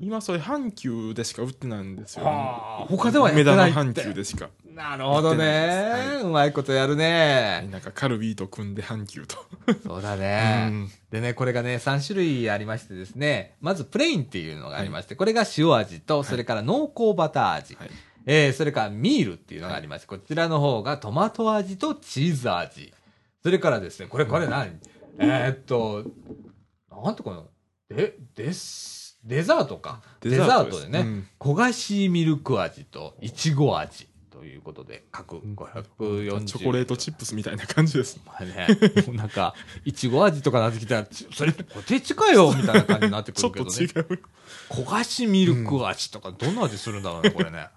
[0.00, 2.24] 今それ阪急でしか売ってないんですよ。
[2.24, 4.48] はあ他ではやってない阪急でしか。
[4.74, 7.68] なるほどね、やってないうまいことやるね。
[7.70, 9.36] なんかカルビーと組んで阪急と。
[9.86, 10.68] そうだうね。
[10.68, 17.76] んでね、これがね、3種類ありましてですね、まずプレインっていうのがありまして、これが塩味と、それから濃厚バター味。
[17.76, 17.90] はい
[18.26, 22.92] えー、それからミールっていうのがありまして、こちらの方がトマト味とチーズ味。
[23.42, 24.78] それからですね、これ、これ何？
[25.18, 26.04] えー、っと、
[26.90, 27.42] なんとかな、
[27.94, 30.00] で、です、デザートか。
[30.20, 38.20] デザートでね、うん焦がしミルク味といちご味ということで、各540チョコレートチップスみたいな感じです。
[38.26, 38.66] まあね、
[39.12, 43.88] なんか、いちご味とかなってきたら、ちそれポテチかよみたいな感じになってくちょっるけどね。
[43.88, 44.22] と違う。
[44.70, 47.68] 焦がしミルク味とか、どんな味するんだろうね、これね。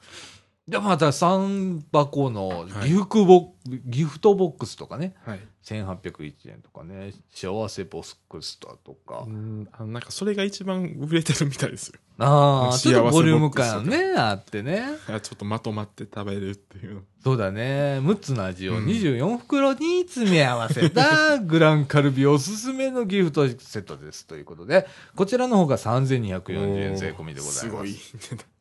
[0.67, 3.53] で、また3箱のギフトボ,、
[3.85, 5.39] ギフトボックスとかね、はい。
[5.67, 8.69] 1801円とかね、幸せボックスと
[9.05, 11.99] か、うん、あのなんかそれが一番売れてるみたいですよ。
[12.19, 14.85] ああ、ちょっとボリューム感ね、あってね。
[15.09, 17.01] あちょっとまとまって食べれるっていうの。
[17.21, 17.99] そうだね。
[17.99, 24.25] 6つの味をうん24袋に詰め合わせた グランカルビおすすめのギフトセットです。
[24.25, 27.59] ということで、こちらの方が3240円税込みでございます。
[27.59, 27.89] すごい。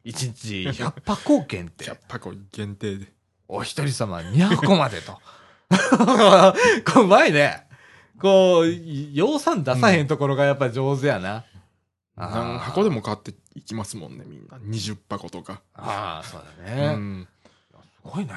[0.04, 1.96] 1日100箱限定100。
[2.08, 3.12] 箱限定で。
[3.46, 5.20] お一人様200個までと。
[6.92, 7.66] これうまいね。
[8.20, 8.66] こう、
[9.12, 11.44] 養蚕出さへんところがやっぱ上手やな。
[12.16, 14.56] 何箱でも買っていきますもんね、みんな。
[14.58, 15.60] 20箱とか。
[15.74, 16.94] ああ、そうだうね。
[16.94, 17.28] ん。
[17.72, 18.32] すごいね。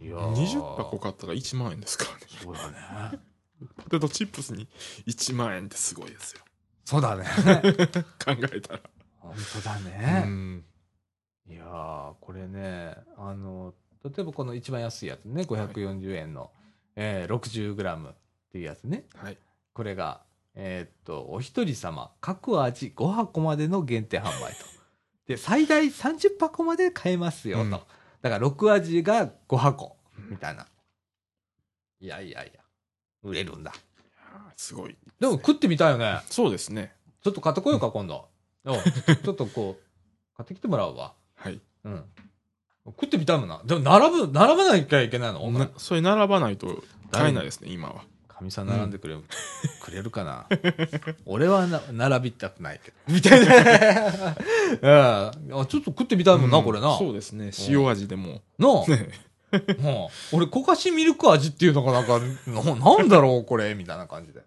[0.00, 2.18] いやー20箱買ったら1万円ですからね。
[2.42, 2.70] そうだ
[3.12, 3.18] ね。
[3.76, 4.68] ポテトチップスに
[5.08, 6.40] 1万円ってすごいですよ。
[6.84, 7.24] そうだね。
[8.24, 8.80] 考えたら。
[9.18, 10.20] 本当だうね。
[10.20, 10.64] ん。
[11.48, 16.50] いやー、これね、あの、例えばこの一番安いやつね、540円の、
[16.96, 18.14] えー 60g っ
[18.52, 19.04] ていうやつね。
[19.16, 19.38] はい。
[19.72, 20.22] これが、
[20.54, 24.64] えーっと、お一人様、各味5箱までの限定販売と。
[25.26, 27.62] で、最大30箱まで買えますよと。
[27.64, 27.70] うん
[28.20, 29.96] だから6味が5箱、
[30.28, 30.66] みたいな。
[32.00, 32.60] いやいやいや、
[33.22, 33.72] 売れるんだ。
[34.56, 34.96] すごい。
[35.20, 36.20] でも食ってみたいよね。
[36.28, 36.94] そうですね。
[37.22, 38.28] ちょっと買ってこようか、今度。
[38.64, 38.74] うん
[39.22, 41.14] ちょっとこう、買ってきてもらうわ。
[41.36, 41.60] はい。
[41.84, 42.04] うん。
[42.90, 43.60] 食ってみたいもんな。
[43.64, 45.50] でも、並ぶ、並ばなきゃいけないの？
[45.52, 48.02] なそれ並ばないと買えないですね、今は。
[48.28, 49.22] かみさん並んでくれる、
[49.82, 50.46] くれるかな？
[51.26, 52.96] 俺はな並びたくないけど。
[53.12, 54.36] みたいな。
[55.50, 56.96] うんあちょっと食ってみたいもんな、うんこれな。
[56.98, 57.50] そうですね。
[57.68, 58.42] 塩味でも。
[58.58, 58.86] なあ。
[58.86, 59.10] ね。
[59.80, 64.42] もう俺、焦がしミルク味っていうのがなんか、ななんだろう、これ、みたいな感じで。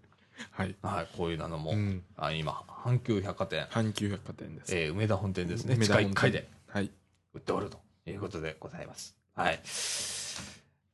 [0.52, 0.76] はい。
[0.84, 2.04] はい、こういうのも、うん。
[2.18, 4.76] あ今、阪急百貨店、阪急百貨店です。
[4.78, 5.74] えー梅田本店ですね。
[5.76, 6.48] 地梅田本店下1階で。
[6.68, 6.92] はい。
[7.34, 9.16] 売っておるということでございます。
[9.36, 9.60] はい。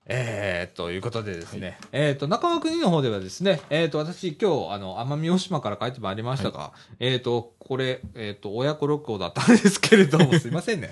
[0.10, 10.92] えー、ということでですね、えー、と、中間国の方ではですね、えー、と、私今日、あの、奄美大島から帰ってまいりましたが、えー、と、これ、えー、と、親子録音だったんですけれども、 すいませんね。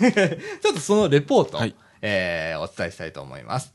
[0.62, 3.74] ちょっとそのレポート、はいえー、お伝えしたいと思います。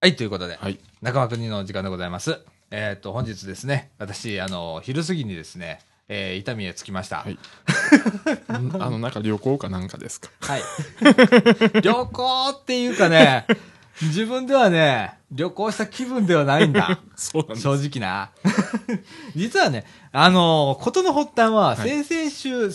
[0.00, 0.78] はい、ということで、はい。
[1.02, 2.38] 中間国の時間でございます。
[2.70, 7.16] えっ、と、本日ですね、私、あの、昼過ぎにですね、えー、伊丹へ着きました。
[7.24, 7.38] はいん
[8.80, 10.30] あの、なんか旅行かなんかですか？
[10.40, 10.62] はい。
[11.82, 13.44] 旅行っていうかね、
[14.00, 17.00] 自分ではね、旅行した気分ではないんだ。
[17.16, 17.62] そうなんです。
[17.62, 18.30] 正直な。
[19.34, 22.70] 実はね、あの、ことの発端は、はい先々週、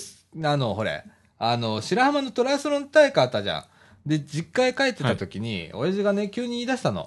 [0.45, 1.05] あの、ほれ、
[1.39, 3.63] あの、白浜のトライアスロン大会あったじゃん。
[4.05, 7.05] で、実家へ帰ってた時に、親父がね、急に言い出したの。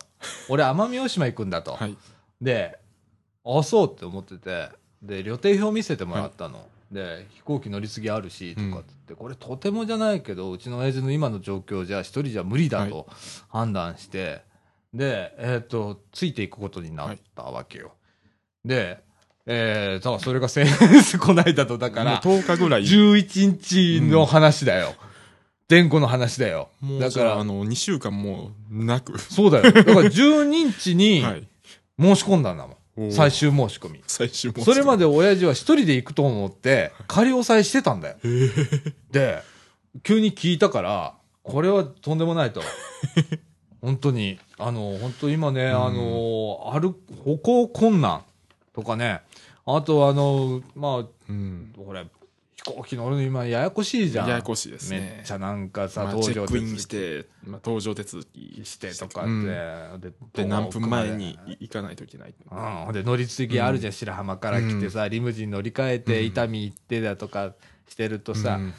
[0.49, 1.75] 俺、奄美大島行くんだと。
[1.75, 1.97] はい。
[2.41, 2.79] で、
[3.45, 4.71] あ、そうって思ってて、
[5.03, 6.67] で、旅程表見せてもらったの。
[6.91, 13.07] で、飛行機乗り継ぎあるし、とかっつって、これとてもじゃないけど、うちの親父の今の状況じゃ一人じゃ無理だと
[13.49, 14.43] 判断して、
[14.95, 17.93] で、えっ、と、ついていくことになったわけよ。
[18.65, 19.05] で、
[19.45, 22.83] えー、だそれが先日、こないだと、だから、もう10日ぐらい。
[22.83, 24.95] 11日の話だよ。
[25.69, 26.69] 前後の話だよ。
[27.01, 29.19] だからあ、の、2週間もうなく。
[29.19, 29.73] そうだよ。
[29.73, 31.49] だから12日に はい。
[32.01, 33.12] 申し込んだんだもん。
[33.12, 34.03] 最終申し込み。
[34.07, 38.17] 最終もそれまで親父は一人で行くと思って、仮押さえしてたんだよ。
[39.11, 39.43] で、
[40.03, 42.62] 急に聞いたから、これはとんでもないと。
[43.83, 44.39] 本当に。
[44.59, 48.23] あの、本当今ね、んあの、歩く、歩行困難
[48.75, 49.21] とかね、
[49.67, 51.73] あとあの、まあ、うん。
[51.77, 52.09] これ、飛
[52.73, 54.29] 行機乗るの今ややこしいじゃん。
[54.29, 55.14] ややこしいですね。
[55.17, 60.01] めっちゃなんかさ、まあ、搭乗チェックインし手続て、まあ、搭乗手続ききしてとかって、うん。
[60.01, 62.35] でで、何分前に行かないといけない。
[62.51, 66.27] うん、ほんで乗り継ぎあるじゃん、白浜から来てさ、リムジン乗り換えて、うん。
[66.27, 67.55] 伊丹行ってだとか
[67.89, 68.75] してるとさ、うん。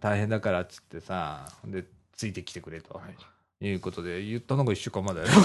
[0.00, 1.84] 大変だからっつってさ、ほんで、
[2.16, 3.02] ついてきてくれと、は
[3.60, 3.68] い。
[3.68, 5.28] い、うことで、言ったのが1週間前だよ。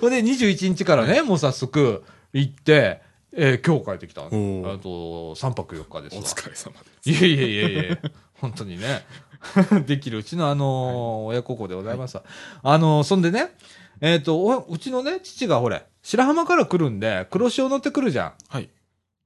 [0.00, 2.02] ほんで、21日からね、もう早速
[2.32, 3.02] 行って、
[3.32, 4.28] えー今日帰ってきたの。
[4.28, 4.30] あ
[4.78, 6.22] と、3泊4日ですわ。
[6.22, 7.10] お疲れ様です。
[7.10, 7.98] いやいやいやいや
[8.34, 9.04] 本当にね。
[9.86, 12.24] できるうちのあのー親孝行でございますわ。
[12.62, 13.54] あのーそんでね、
[14.00, 18.32] えっ、と、おうちのね、父がほれ、白浜から来るんで、黒潮乗ってくるじゃん。
[18.48, 18.68] はい。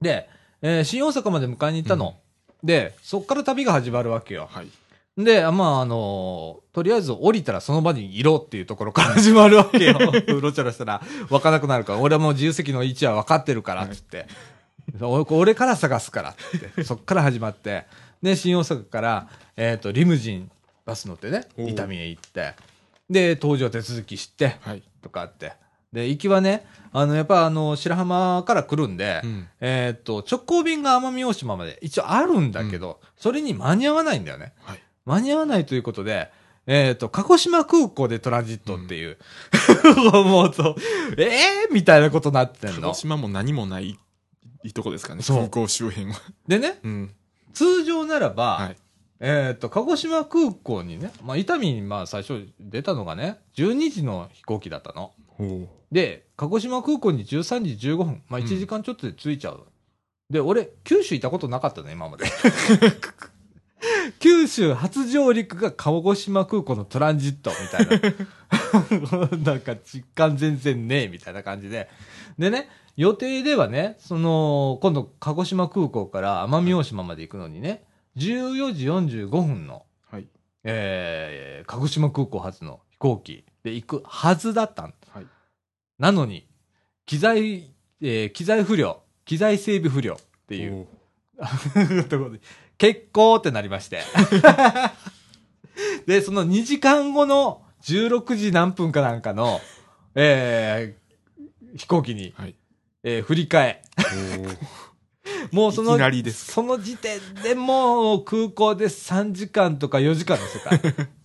[0.01, 0.29] で、
[0.63, 2.17] えー新大阪まで迎えに行ったの。
[2.63, 4.49] で、そっから旅が始まるわけよ。
[4.51, 4.69] はい。
[5.17, 9.97] で、まあ、あのーとりあえず降りたらその場にいろっていうところから始まるわけよ。
[10.27, 14.27] うろちょろしたら分からなくなるから、俺はもう自由席の位置は分かってるから、つって。
[15.01, 16.83] 俺俺から探すから、つって。
[16.83, 17.87] そっから始まって。
[18.25, 20.51] で、新大阪から、えっ、と、リムジン
[20.85, 22.55] バス乗ってね、伊丹へ行って。
[23.09, 24.83] で、搭乗手続きして、はい。
[25.01, 25.53] とかあって。
[25.93, 34.55] で、行きはね、あの、やっぱあの、白浜から来るんで、うんえーっと、直行便が奄美大島まで一応あるんだけど、それに間に合わないんだよね。
[34.65, 34.84] はい。
[35.05, 36.31] 間に合わないということで、
[36.67, 39.19] えーっと、鹿児島空港でトランジットっていう、
[40.25, 40.75] もうそ う、
[41.19, 43.01] ええー、みたいなことになってんの鹿児。
[43.01, 43.99] 島も何もない、い
[44.65, 45.23] いとこですかね。
[45.27, 46.21] 空港周辺は。
[46.49, 47.15] でね、うん。
[47.53, 48.77] 通常ならば、はい。
[49.21, 55.13] えーっと、鹿児島空港にね、まあ、伊丹にまあ最初出たのがね、12時の飛行機だったの。
[55.29, 59.67] ほで、鹿児島空港に13時15分、まあうん1時間ちょっとで着いちゃう。
[60.31, 62.25] で、俺、九州行ったことなかったの、今まで。
[64.19, 68.11] 九州初上陸が鹿児島空港のトランジットみたい
[69.31, 69.37] な。
[69.53, 71.89] なんか実感全然ねえみたいな感じで。
[72.39, 77.85] でね、予定ではね、その、今度鹿児島空港から奄美大島まで行くのにね、
[78.17, 80.15] 14時45分の、う。
[80.15, 80.29] はい。
[80.63, 85.27] えー、鹿児島空港発の飛行機で行くはずだったんはい。
[85.99, 86.47] なのに、
[87.07, 92.05] 機材、えー機材不良、機材整備不良っていうう。
[92.05, 92.41] ところで、
[92.79, 94.03] 結構ってなりまして。
[96.07, 99.61] で、その2時間後の16時何分かなんかの、
[100.15, 101.05] えー
[101.77, 102.55] 飛行機に、はい。
[103.03, 103.83] えー振り替え。
[105.53, 105.99] おもうその、
[106.33, 110.81] その時点でもう空港で3時間とか4時間の世界。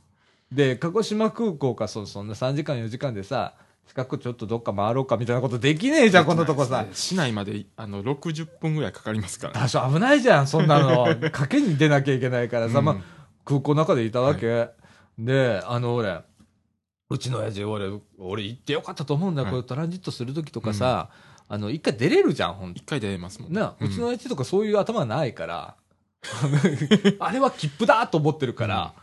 [0.51, 3.53] で、鹿児島空港か、そそんな3時間4時間でさ、
[3.89, 6.85] 近くちょっとどっか回ろうかみたいなことできねえじゃん、このとこさ。
[6.93, 9.59] 市内まで、あの、60分ぐらいかかりますからね。
[9.61, 11.07] 多少危ないじゃん、そんなの。
[11.33, 12.95] 賭けに出なきゃいけないからさ、うんまあ、
[13.45, 14.69] 空港の中でいたわけ。
[15.17, 16.21] で、あの、俺、
[17.09, 19.45] うちの親父、俺、俺行ってよかったと思うんだよ。
[19.45, 21.09] はいこれトランジットするときとかさ、
[21.47, 22.79] あの、一回出れるじゃん、ほんと。
[22.79, 25.75] 一回出れますもんな、ううちの親父とかそういう頭ないから、
[27.19, 28.93] あれは切符だと思ってるから、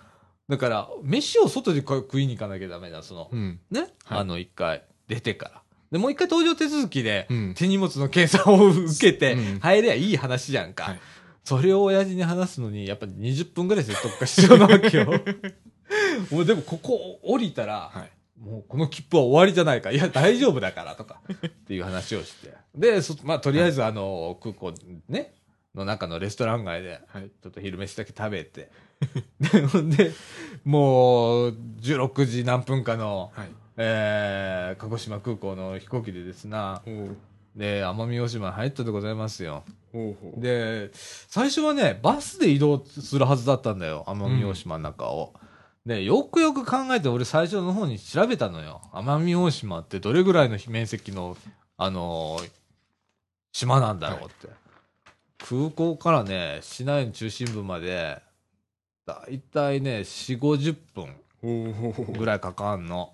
[0.48, 3.60] だから、飯を外で食いに行かなきゃダメだ、その、うん。
[3.70, 5.62] ね、はいあの、一回出てから。
[5.90, 10.84] で、もう一回搭乗手続きで、うん手荷物の検査を受けてうん、入ればいい話じゃんか。
[10.84, 11.00] はい
[11.46, 15.06] それを親父に話すのに、やっぱ20分ぐらい説得が必要なわけよ。
[16.32, 18.10] もうでもここ降りたら、はい。
[18.40, 19.92] もうこの切符は終わりじゃないか。
[19.92, 22.52] いや、大丈夫だからとか、っていう話をして。
[22.74, 24.74] で、そまあ、とりあえずあの、空港
[25.08, 25.34] ね、
[25.72, 27.30] の中のレストラン街で、はい。
[27.40, 28.68] ちょっと昼飯だけ食べて。
[29.40, 30.12] で、ほ んで、
[30.64, 33.48] もう、16時何分かの、はい。
[33.78, 36.82] えー、鹿児島空港の飛行機でですな、
[37.54, 39.64] で、奄美大島に入ったでございますよ。
[39.92, 40.40] ほうほう。
[40.40, 45.34] で、最初はね、バスで移動するはずだったんだよ、奄美大島の中を。
[45.84, 48.80] で、よくよく考えて、俺最初の方に調べたのよ。
[48.92, 51.36] 奄美大島ってどれぐらいの面積の、
[51.76, 52.50] あのー
[53.52, 54.54] 島なんだろうって。
[55.38, 58.20] 空港からね、市内の中心部まで、
[59.06, 61.14] だいたいね、4、50分
[62.18, 63.12] ぐらいかかんの。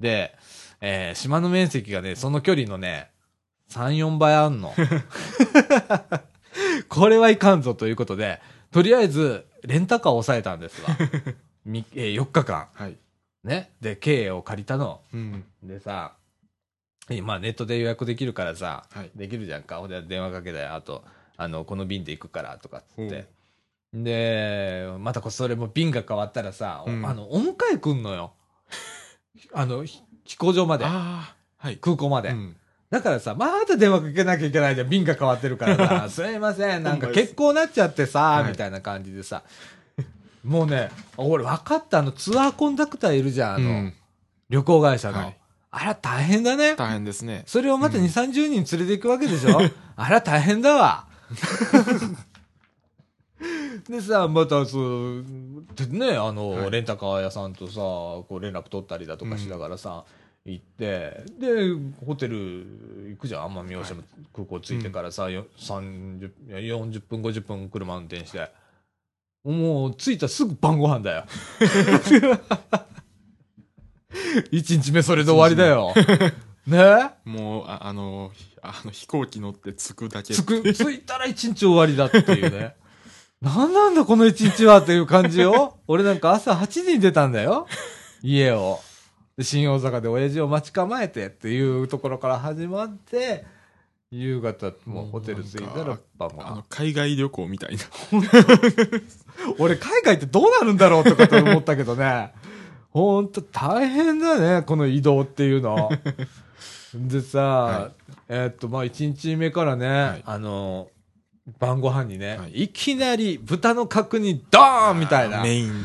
[0.00, 0.34] で、
[0.80, 3.10] えー島の面積がね、その距離のね、
[3.70, 4.72] 3、4倍あんの。
[6.88, 10.88] これはいかんぞということで、とりあえず、レンタカーを抑えたんですわ。
[11.66, 12.68] みえー4日間。
[12.72, 12.96] はい。
[13.44, 13.72] ね。
[13.80, 15.02] で、経営を借りたの。
[15.12, 15.44] うん。
[15.62, 16.14] でさ、
[17.10, 19.78] えまあネットで予約できるからさ、はいできるじゃんか。
[19.78, 20.74] ほんで電話かけたよ。
[20.74, 21.04] あと、
[21.36, 23.26] あの、この便で行くからとかっつって。
[23.92, 28.32] で、またこそれも便が変わったらさ、おうんあの、お迎え来んのよ。
[29.52, 30.84] あの、ひ飛行場まで。
[30.84, 31.34] ああ。
[31.58, 31.76] はい。
[31.78, 32.30] 空港まで。
[32.30, 32.56] うん
[32.88, 34.88] だからさ、まだ電話かけなきゃいけないじゃん。
[34.88, 39.42] 便が変わってるからさ、 すいません、なんか欠航になっちゃってさ、はいみたいな感じでさ。
[40.44, 43.94] もうね、俺分かった、あのツアーコンダクターいるじゃん、あの、うん
[44.48, 45.18] 旅行会社の。
[45.18, 45.36] はい
[45.72, 46.74] あら大変だね。
[46.76, 47.42] 大変ですね。
[47.46, 48.30] それをまた2、30
[48.64, 49.60] 人連れて行くわけでしょ？
[49.96, 51.06] あら大変だわ。
[53.88, 54.78] でさ、またそ
[55.18, 55.24] う、
[55.74, 60.04] でね、あの、はいレンタカー屋さんとさ、こう連絡取ったりだとかしながらさ、
[60.44, 61.74] 行って、で、
[62.04, 62.66] ホテル
[63.10, 64.02] 行くじゃん、奄美大島
[64.32, 68.50] 空港着いてからさ、よ30いや40分、50分車運転して。
[69.44, 71.24] もう着いたらすぐ晩ご飯だよ。
[74.50, 75.94] 一日目それで終わりだよ。
[76.66, 77.10] ね？
[77.24, 80.34] もう、ああの、あの飛行機乗って着くだけ。
[80.34, 82.74] つく、着いたら一日終わりだっていうね。
[83.42, 85.76] なんなんだこの一日はっていう感じよ。
[85.86, 87.66] 俺なんか朝8時に出たんだよ。
[88.22, 88.80] 家を。
[89.36, 93.44] で、新大阪で親父を待ち構えてっていうところから始まって、
[94.10, 97.82] 夕方もうホテル着いたら晩ご飯あの、海外旅行みたいな。
[99.58, 102.32] 俺海外ってどうなるんだろうとかと思ったけどね。
[102.90, 105.90] ほんと大変だね、この移動っていうの。
[106.94, 107.90] でさ、は
[108.28, 110.88] えーっと、まあ、1日目からね、はいあの、
[111.58, 115.42] 晩ご飯にね、、はいきなり豚の角煮ドーンみたいな。
[115.42, 115.84] メイン。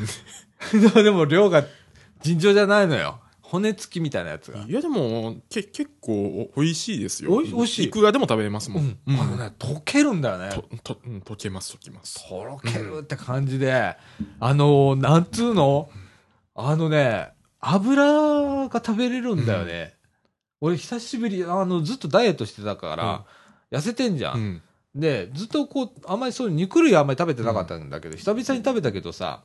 [0.93, 1.63] でも量が
[2.21, 3.19] 尋常じゃないのよ。
[3.41, 4.61] 骨付きみたいなやつが。
[4.61, 7.41] いやでも、け、結構美味しいですよ。
[7.41, 8.97] 美味しいいくらでも食べれますもん。
[9.05, 9.19] うん。
[9.19, 10.49] あのね、溶けるんだよね。
[10.83, 12.27] と、と、うん溶けます、溶けます。
[12.29, 13.97] とろけるって感じで、
[14.39, 15.89] あのー、なんつうの？
[16.55, 19.95] あのね、油が食べれるんだよね。
[20.61, 23.25] 俺久しぶり、あの、ずっとダイエットしてたから、
[23.71, 24.33] 痩せてんじゃ。
[24.33, 24.61] うんん。
[24.93, 29.43] で、ずっとこう、あんまりそういう肉類あんまり食べてなかったんだけど、久々に食べたけどさ、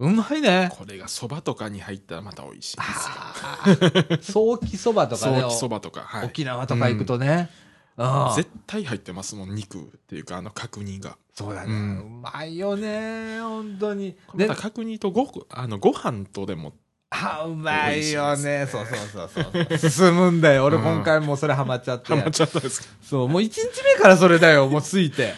[0.00, 0.70] うまいね。
[0.76, 2.94] これが蕎麦とかに入ったらまた美味しいですよ。
[3.06, 6.00] あーソーキそばとかね、ソーキそばとか。
[6.00, 6.26] はい。
[6.26, 7.48] 沖縄とか行くとね。
[7.96, 11.16] ああ絶対入ってますもん、肉っていうか、あの角煮が。
[11.32, 14.16] そうだね、ううんまいよね、本当に。
[14.34, 16.72] でまた角煮とご、あの、ご飯とでも、
[17.16, 18.64] あ、うまいよね。
[18.66, 18.94] 美そうそ
[19.24, 19.90] うそうそう。
[19.90, 20.64] 進むんだよ。
[20.64, 22.08] 俺うん今回もそれハマっちゃって。
[22.08, 22.88] ハマっちゃったんですか？
[23.02, 25.34] そう、もう一日目からそれだよ、もうついて。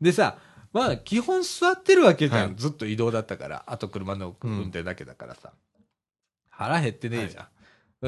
[0.00, 0.38] でさ、
[0.72, 2.46] まあ基本座ってるわけじゃん。
[2.48, 3.64] はいずっと移動だったから。
[3.66, 5.52] あと車の運転だけだからさ。
[6.50, 7.46] 腹減ってねえじゃん。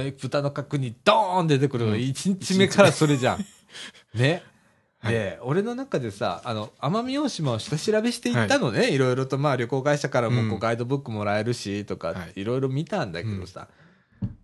[0.01, 3.45] え豚の角煮ドーン出てくるのうん一日目からそれじゃん。
[4.15, 4.43] ね？
[5.05, 8.91] で、俺の中でさ、あの、奄美大島を下調べしていったのね。
[8.91, 13.69] い、ろいろと、まあ旅行会社からもこううんガイドブックもらえるし、とかはい、いろいろ見たんだけどさ。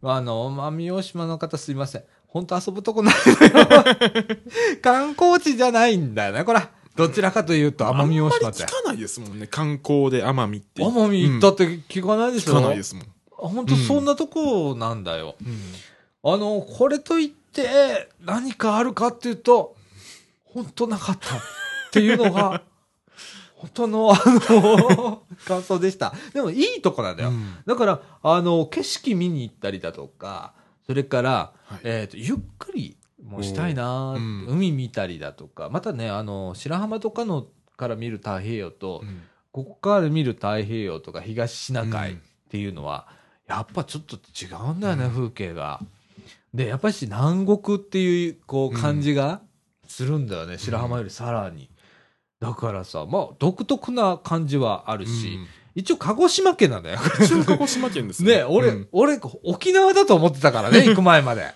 [0.02, 2.04] あの、奄美大島の方すいません。
[2.28, 3.66] 本当遊ぶとこないのよ。
[4.82, 6.60] 観光地じゃないんだよね、これ。
[6.94, 8.66] どちらかというと、奄美大島ってあんまり聞。
[8.66, 9.48] かないですもんね。
[9.48, 10.82] 観光で奄美って。
[10.82, 13.06] 奄美行ったって聞かないでしょ、聞かないですもん。
[13.30, 15.34] 本当そんなとこなんだよ。
[15.44, 15.58] うん
[16.26, 19.76] あの、これといって何かあるかっていうと、
[20.54, 21.40] 本当なかったっ
[21.90, 22.62] ていうのが、
[23.56, 26.14] 本当の、あの、感想でした。
[26.32, 27.30] でもいいとこなんだよ。
[27.30, 27.56] うん。
[27.66, 30.54] だから、あの、景色見に行ったりだとか、
[30.86, 31.80] それから、はい。
[31.82, 34.46] えっ、と、ゆっくりもしたいなうん。
[34.46, 37.46] 海見たりだとか、またね、あの、白浜とかの
[37.76, 39.22] から見る太平洋と、うん。
[39.50, 42.22] ここから見る太平洋とか東シナ海っうん。
[42.50, 43.08] ていうのは、
[43.48, 45.10] やっぱちょっと違うんだよね、うん。
[45.10, 45.80] 風景が。
[46.52, 49.40] で、やっぱり南国っていう、こう、感じが
[49.94, 51.70] するんだよね、白浜よりさらに。
[52.40, 57.00] だからさ、まあ、独特な感じはあるし、うん一応鹿児島県なんだよ。
[57.20, 58.36] 一応鹿児島県ですね。
[58.36, 61.46] ね、俺、うん俺、沖縄だと思ってたからね、 行く前まで。
[61.46, 61.54] あ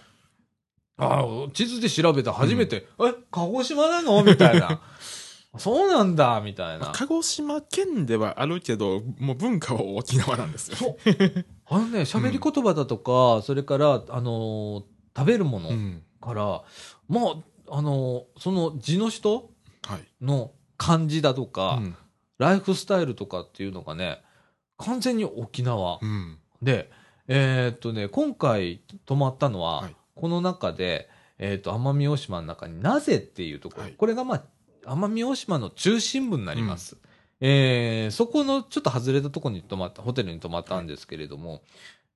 [0.99, 4.25] あ、地図で調べた初めて、え、鹿児島なの？
[4.25, 4.81] みたいな。
[5.57, 6.91] そうなんだ、みたいな。
[6.97, 10.77] 鹿児島県ではあるけど、もう文化は沖縄なんですよ。
[10.77, 10.97] そう。
[11.71, 14.83] あのね、喋り言葉だとか、それから、あのー
[15.17, 16.63] 食べるものうんから、
[17.09, 17.37] まあ、
[17.71, 19.51] あのーその地の人
[19.83, 20.25] はい。
[20.25, 21.97] の感じだとか、うん
[22.39, 24.23] ライフスタイルとかっていうのがね、
[24.77, 25.99] 完全に沖縄。
[26.01, 26.39] うん。
[26.63, 26.89] で、
[27.27, 31.09] えーっとね、今回泊まったのは、はいこの中で、
[31.39, 34.43] えーっと、奄美大島の中になぜっていうところ、はいこれがまあ、
[34.85, 36.97] 奄美大島の中心部になります。
[37.41, 41.63] えーそこのちょっと外れたところに泊まった、ホテルに泊まったんですけれども、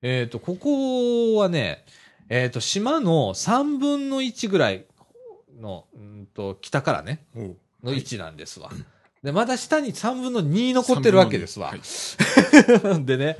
[0.01, 1.85] えーっと、ここはね、
[2.29, 4.85] えーっと、島の3分の1ぐらい
[5.59, 7.25] の、うんと、北からね、
[7.83, 8.71] の位置なんですわ。
[9.23, 11.69] で、まだ下に3分の2残ってるわけですわ。
[11.69, 11.79] はい
[13.05, 13.37] でね、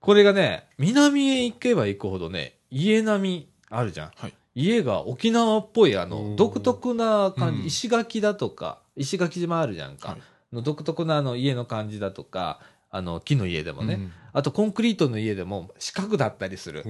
[0.00, 4.10] これがね、南へ行けば行くほどね、家並みあるじゃん。
[4.16, 10.10] はい家が沖縄っぽい、あの、独特な感じ、うん石垣だとか、石垣島あるじゃんか。
[10.10, 10.20] はい
[10.52, 13.94] の独特なあの家の感じだとか、あの、木の家でもね。
[13.94, 16.80] うんあと、コンクリートの家でも四角だったりする。
[16.80, 16.88] って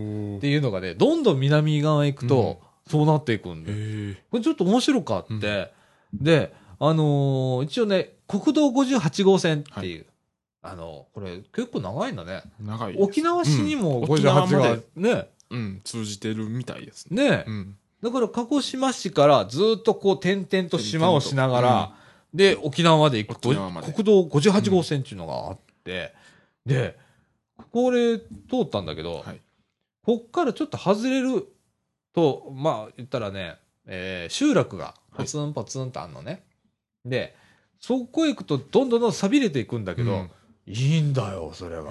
[0.49, 4.23] いうのがね、どんどん南側へ行くと、そうなっていくんで。
[4.31, 5.73] これちょっと面白かって、
[6.13, 10.07] で、あのー一応ね、国道58号線っていう、
[10.63, 12.43] あの、これ結構長いんだね。
[12.61, 12.97] 長い。
[12.99, 14.05] 沖縄市にもうん。
[14.05, 17.31] 58沖縄まがで、ね、うん、通じてるみたいですね。
[17.31, 17.77] ね、うん。
[18.03, 21.93] だから鹿児島市からずっとこう点々と島をしながら、
[22.33, 26.15] で、沖縄まで行くと、国道58号線っていうのがあって、
[26.65, 26.97] で、
[27.73, 28.27] これ通
[28.63, 29.41] ったんだけど、はい。
[30.05, 31.47] こっからちょっと外れる
[32.15, 33.57] と、まあ言ったらね、
[33.87, 36.43] えー集落がポツンポツンとあんのね。
[37.05, 37.35] で、
[37.79, 40.31] そこへ行くとどんどんどん錆びれていくんだけど、うん
[40.67, 41.91] いいんだよ、それが。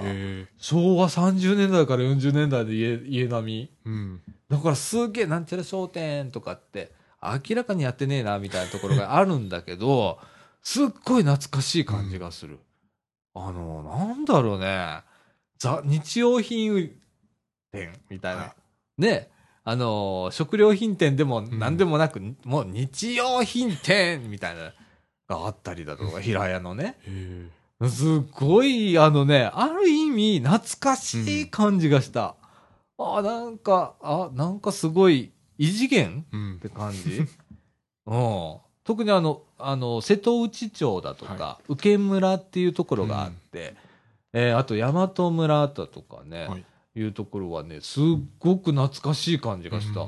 [0.58, 3.70] 昭和30年代から40年代で家家並み。
[3.86, 4.22] うん。
[4.48, 10.20] だからすげえなんちゃら商店とかって明らかにやってねえなみたいなところがあるんだけど、
[10.64, 12.60] すっごい懐かしい感じがする。
[13.34, 15.02] あの、なんだろうね。
[15.58, 16.96] ザ、日用品
[17.72, 18.42] 店みたいな。
[18.44, 18.56] は
[18.98, 19.30] ね。
[19.70, 24.74] あの、食料品店でもん何でもなく、もう日用品店みたいな
[25.28, 26.98] があったりだとか、平屋のね。
[27.06, 27.48] へ
[27.88, 32.36] すっごい、あのね、ある意味、懐かしい感じがした。
[32.98, 36.36] あ、なんか、あ、なんかすごい、異次元え。
[36.36, 36.58] うんっ。
[36.58, 37.22] て感じ
[38.08, 38.58] うん。
[38.84, 43.76] 特にあの、あの、瀬戸内町だとか、は受村っていうところがあって、
[44.34, 46.66] えーあと大和村だとかね、はい
[47.02, 48.04] い、うところはね、すっ
[48.40, 50.08] ごく懐かしい感じがした。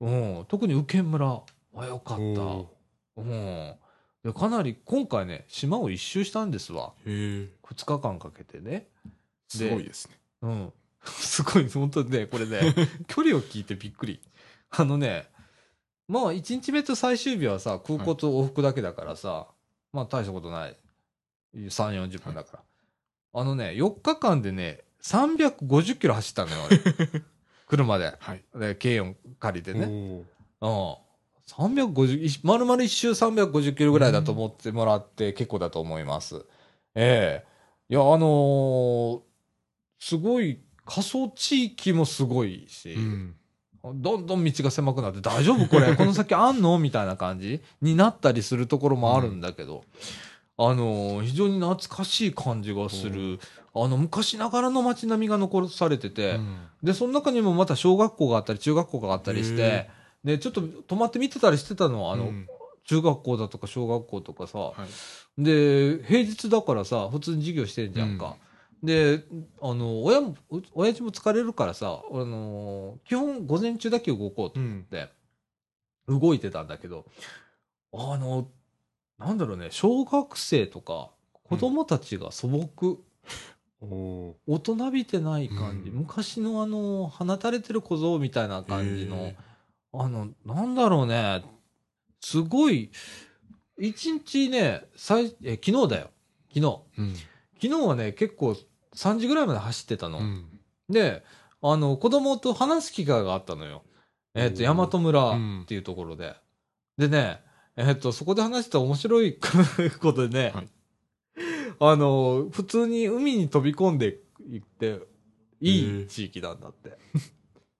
[0.00, 0.44] うん。
[0.48, 2.22] 特に受村はよかった。
[2.22, 2.74] お
[3.16, 3.74] うん。
[4.24, 6.92] でかなり、今回ね、島を一周したんですわ。
[7.06, 7.48] へえ。
[7.62, 8.88] 2日間かけてね。
[9.48, 10.18] すごいですね。
[10.42, 10.72] うん。
[11.04, 12.74] すごい、本当にね、これね、
[13.06, 14.20] 距離を聞いてびっくり。
[14.70, 15.28] あのね、
[16.08, 19.48] まあ、1日目と最終日はさ、空港と往復だけだからさ、
[19.92, 20.76] まあ、大したことない。
[21.54, 22.62] 3、40分だから。
[23.40, 26.78] あのね、4日間でね、350キロ走ったのよ、俺。
[27.68, 28.14] 車で。
[28.18, 28.44] はい。
[28.56, 29.86] で、軽音借りてね。
[29.86, 30.22] ね。
[30.60, 30.94] うん。
[31.46, 36.44] 350、い丸々一周350キロぐらいだと思ってもらって結構だと思います。
[36.94, 37.54] ええ
[37.90, 39.20] いや、あのー
[39.98, 43.34] すごい、仮想地域もすごいし、うん。
[43.96, 45.66] どんどん道が狭くなって、大丈夫？
[45.68, 46.78] これ この先あんの？
[46.78, 47.60] みたいな感じ？
[47.82, 49.84] になったりするところもあるんだけど、
[50.56, 53.38] あのー非常に懐かしい感じがする、
[53.74, 56.38] あの、昔ながらの街並みが残されてて、
[56.82, 59.90] で、その中にもまた小学校があったり、中学校があったりしてへ、
[60.24, 62.48] で、ちょっと泊まって見てたりしてたの、あの、うん
[62.86, 64.74] 中学校だとか小学校とかさ、は
[65.38, 65.42] い。
[65.42, 68.36] で、平日だからさ、普通に授業してんじゃんか。
[68.82, 69.24] で、
[69.62, 74.86] あの、親も、う親父も疲れるからさ、あの、基本午前中だけ動こうとうん。
[74.90, 75.10] で、
[76.06, 77.06] 動いてたんだけど、
[77.94, 78.48] あの、
[79.18, 81.10] なんだろうね、小学生とか、
[81.44, 82.98] 子供たちが素朴、お
[83.80, 89.36] 大人びてない感じ、うん昔のあの、放たれてる小僧みたいな感じの、へ
[89.92, 91.44] あの、なんだろうね、
[92.20, 92.90] すごい、
[93.78, 96.10] 一日ね、最え昨日だよ。
[96.54, 96.80] 昨日。
[96.98, 97.14] うん。
[97.60, 98.56] 昨日はね、結構
[98.94, 100.18] 3時ぐらいまで走ってたの。
[100.18, 100.60] うん。
[100.88, 101.24] で、
[101.60, 103.82] あの、子供と話す機会があったのよ。
[104.34, 106.34] えっ、ー大和村っていうところで。
[106.96, 107.40] でね、
[107.76, 109.38] えっ、と、そこで話した面白い
[110.00, 110.68] ことでね、はい
[111.80, 114.18] あの、普通に海に飛び込んで
[114.50, 115.00] いって、
[115.60, 116.98] いい地域なんだって。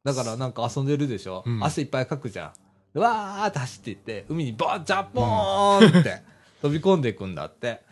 [0.04, 2.52] だからなんか遊んでるでしょ、うん汗いっぱいかくじゃん。
[2.94, 6.22] でわーって走っていって、海にバージャポーンって
[6.62, 7.82] 飛び込んでいくんだって。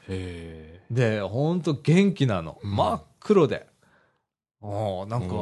[0.90, 2.58] で、ほんと元気なの。
[2.62, 3.66] うん真っ黒で。
[4.60, 5.34] おーなんか、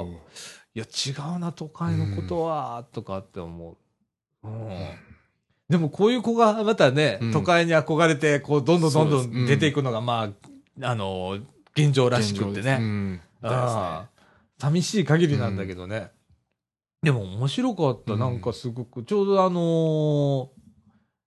[0.75, 3.77] いや、違うな、都会のことは、とかって思
[4.43, 4.49] う。
[4.49, 4.71] うん
[5.69, 10.49] でも、こういう子がまたね、うん都会に憧れて、こう、どんどんどんどん出ていくのが、まあ、
[10.83, 11.39] あの、
[11.75, 12.79] 現状らしくってね。
[12.81, 13.21] うん。
[14.59, 16.11] 寂しい限りなんだけどね。
[17.03, 18.15] でも、面白かった。
[18.15, 20.49] うんなんかすごく、ちょうどあのー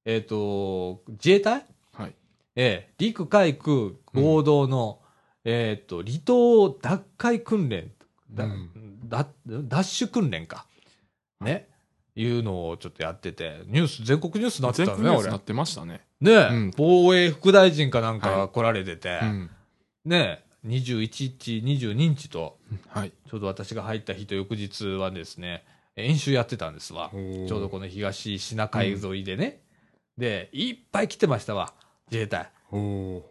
[0.05, 1.65] えっ、と、自衛隊？
[1.93, 2.15] はい。
[2.55, 5.01] ええ、陸海空合同の、
[5.45, 7.91] えっ、と、離島奪回訓練、
[8.29, 10.67] だうんだ奪取訓練か。
[11.41, 11.69] ね。
[12.15, 15.37] いうのをちょっとやってて、ニュース、全国ニュースになって全たのね、俺国ニュースな。
[15.37, 16.01] ってましたね。
[16.21, 19.49] ねえ、うん防衛副大臣かなんかはいが来られてて、うん。
[20.05, 22.57] ねえ、21日、22日と、
[22.87, 23.11] はい。
[23.29, 27.11] ちょうど私が入った日と翌日はですね、演習やってたんですわ。
[27.11, 29.61] ちょうどこの東シナ海沿いでね。
[30.17, 31.73] で、いっぱい来てましたわ、
[32.11, 32.49] 自衛隊。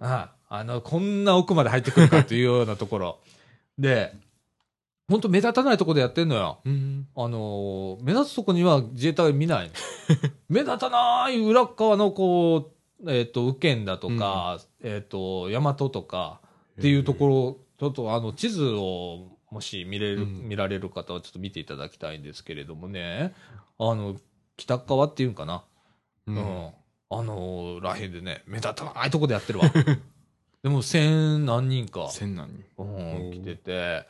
[0.00, 3.18] ああの、こんな奥まで入ってくるかというようなところ。
[3.78, 4.12] で、
[5.12, 6.60] ほんと目立たないところでやってんのよ。
[6.64, 7.06] うん。
[7.14, 9.74] あのー目立つとこには自衛隊は見ないの。
[10.48, 12.72] 目立たない裏側のこ
[13.04, 16.40] う、えっ、と、右県だとか、えっ、と、大和とか、
[16.78, 23.34] っていうところ、ちょっとあの地図をもし見れる、うん見られる方はちょっと見ていただきたいんですけれどもね、
[23.78, 24.16] あの、
[24.56, 25.62] 北側っていうんかな。
[26.26, 26.70] ううんん。
[27.10, 29.66] あのらへんでね、目立たないとこでやってるわ。
[30.62, 32.64] でも千何人か、千何人。
[32.78, 34.06] うん、ー来てて、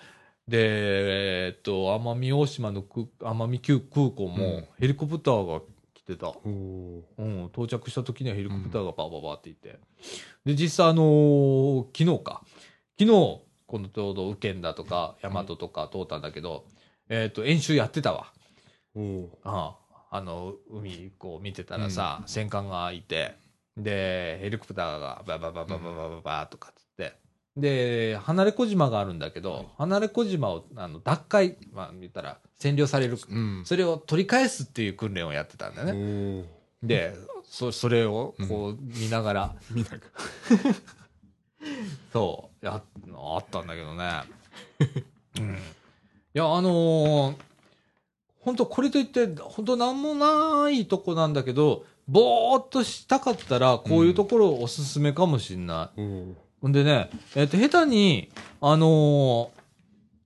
[0.53, 5.63] で、えっと、奄美大島の空奄美空空港もうんヘリコプターが
[5.95, 6.29] 来てた。
[6.29, 7.05] おお。
[7.17, 9.79] うん、到着した時にはヘリコプターがバーバーバーっていて。
[10.45, 12.43] で、実際あのー昨日か。
[13.01, 16.67] 昨日、このちょうど右県だとか、大和とか通ったんだけど、
[17.09, 18.31] えっ、と、演習やってたわ。
[19.45, 19.75] あ
[20.11, 23.37] ああの、海こう見てたらさ、戦艦がいて、
[23.79, 26.75] で、ヘリコプターがババババババババーとかっ
[27.57, 33.63] で、離れ小島があるんだけど、はい離れ小島をあの奪回、まあ見たら占領される、うん。
[33.65, 36.45] それを取り返すっていう訓練をやってたんだよね。
[36.83, 39.99] で、そ、それをこう見ながら、みんなが。
[42.13, 42.83] そう、や、
[43.15, 44.23] あったんだけどね。
[45.39, 45.55] うん。
[45.55, 45.59] い
[46.35, 47.37] や、あのー
[48.43, 56.01] 本当これといって、本当なんもないとこなんだけど、ぼーっとしたかったら、こういうところおすすめかもしんない。
[56.01, 56.35] おお。
[56.63, 59.63] ほんでね、えっ、と、下手に、あのー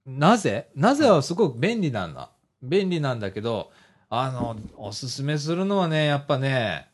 [0.06, 2.30] なぜなぜはすごく便利なんだ。
[2.62, 3.72] 便利なんだけど、
[4.08, 6.88] あの、おすすめするのはね、やっぱね、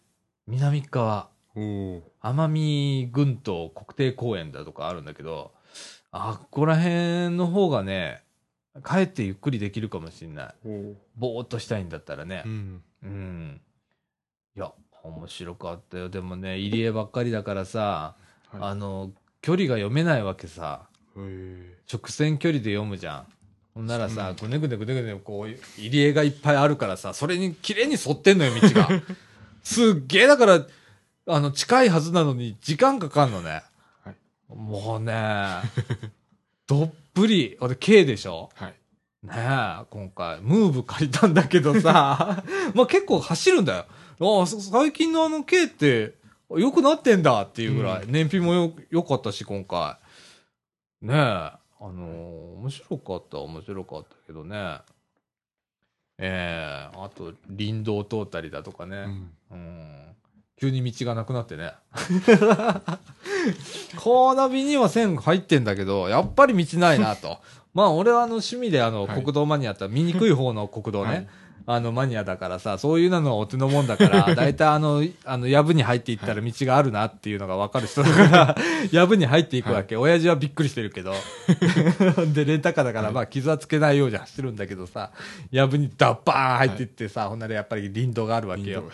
[0.47, 1.29] 南側。
[1.55, 2.03] おお。
[2.23, 5.53] 奄美群島国定公園だとかあるんだけど、
[6.11, 8.23] あっこら辺の方がね、
[8.83, 10.55] 帰ってゆっくりできるかもしんない。
[11.15, 12.49] ぼーっとしたいんだったらねう。
[12.49, 12.83] ん。
[13.03, 13.61] うん。
[14.57, 14.73] いや、
[15.03, 16.09] 面白かったよ。
[16.09, 18.15] でもね、入り江ばっかりだからさ、
[18.51, 19.11] はいあの、
[19.43, 20.83] 距離が読めないわけさ。
[21.15, 23.27] 直線距離で読むじゃん。
[23.75, 25.49] ほんならさ、うんぐねぐねぐねぐね、こう、
[25.81, 28.89] 入り江がいっぱいあるからさ、それに綺麗に沿ってんのよ、道が。
[29.65, 30.67] すっげえ、だから、
[31.27, 33.63] あの、近いはずなのに、時間かかんのね。
[34.05, 34.15] はい
[34.55, 35.63] もうね、
[36.67, 38.51] どっぷり、俺、K でしょ？
[38.55, 38.75] はい。
[39.23, 43.87] ねえ、今回、ムーブ借りたんだけどさ、 まあ結構走るんだ
[44.19, 44.39] よ。
[44.39, 46.15] ああ、そ最近のあの K って、
[46.59, 49.97] 良くなってんだっていうぐらい、う燃費もよ、良かったし、今回。
[51.01, 54.79] ねえ、あのー面白かった、面白かったけどね。
[56.19, 58.97] ええあと、林道を通ったりだとかね。
[58.97, 59.31] うん。
[59.51, 60.03] うん
[60.61, 61.73] 急に道がなくなってね。
[63.99, 67.39] コーナビには線入ってんだけど、やっぱり道ないなと。
[67.75, 71.11] まあ俺はあの趣味であのはい国道マニアって見にくい方の国道ね。
[71.11, 71.29] はい
[71.67, 78.57] あのマニアだからさ、そういうのはお手のもんだから、だいたいあの、あの、藪に入っていったら道があるなっていうのがわかる人だから、
[78.91, 79.97] 藪に入っていくわけ。
[79.97, 81.15] 親父はびっくりしてるけど。
[82.35, 85.11] で、レンタカーだから、まあ傷はつけないように走るんだけどさ、
[85.51, 88.85] 藪にダッバーン入っていってさ、ほんならやっぱり林道があるわけよ。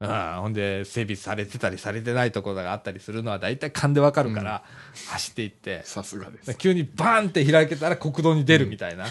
[0.00, 0.08] うん、
[0.42, 4.62] ほんで、整備されてたりされてないところがあったりするのは大体勘でわかるから、
[5.08, 6.54] 走っていって、さすがです。
[6.56, 9.06] 急にバーンって開けたら国道に出るみたいな。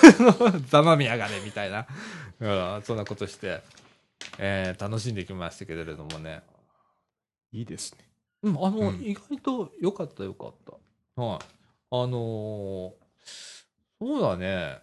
[0.68, 1.86] ざまみやがれみたいな。
[2.40, 3.60] うん、そんなことして、
[4.38, 6.42] えー楽しんできましたけれどもね。
[7.52, 7.98] いいですね。
[8.44, 11.20] うん、あの、うん意外と良かった良かった。
[11.20, 11.38] はい。
[11.90, 13.04] あのー
[14.00, 14.78] そうだね。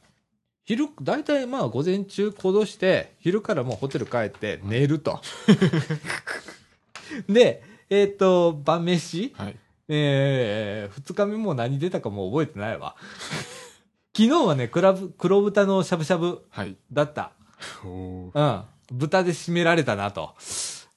[0.72, 5.20] 昼、大体まあ午前中行動して、昼からもうホテル帰って寝ると。
[7.28, 9.58] で、えっ、と、晩飯はい。
[9.90, 12.96] えー、二日目もう何出たかもう覚えてないわ。
[14.16, 16.78] 昨日はね、クラブ、黒豚のしゃぶしゃぶはい。
[16.90, 17.34] だった。
[17.84, 18.32] おお。
[18.34, 18.64] うん。
[18.94, 20.36] 豚で締められたな、と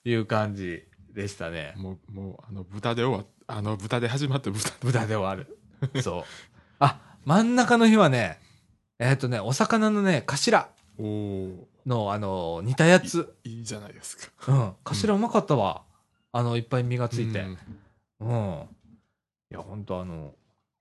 [0.04, 1.74] いう感じでしたね。
[1.76, 4.70] もう、もう、あの、豚で終わっ、あの、豚で始まって豚。
[4.80, 5.58] 豚で終わる。
[6.00, 6.24] そう。
[6.78, 8.38] あ、真ん中の日はね、
[8.98, 10.68] えっ、とね、お魚のね、頭
[10.98, 11.68] おお。
[11.86, 13.34] の、あの、煮たやつ。
[13.44, 14.52] いいじゃないですか。
[14.52, 14.72] うん。
[14.84, 15.82] 頭うまかったわ。
[16.32, 17.40] あの、いっぱい身がついて。
[17.40, 17.58] うん
[18.20, 18.68] うん。
[19.50, 20.34] いや、ほんとあの、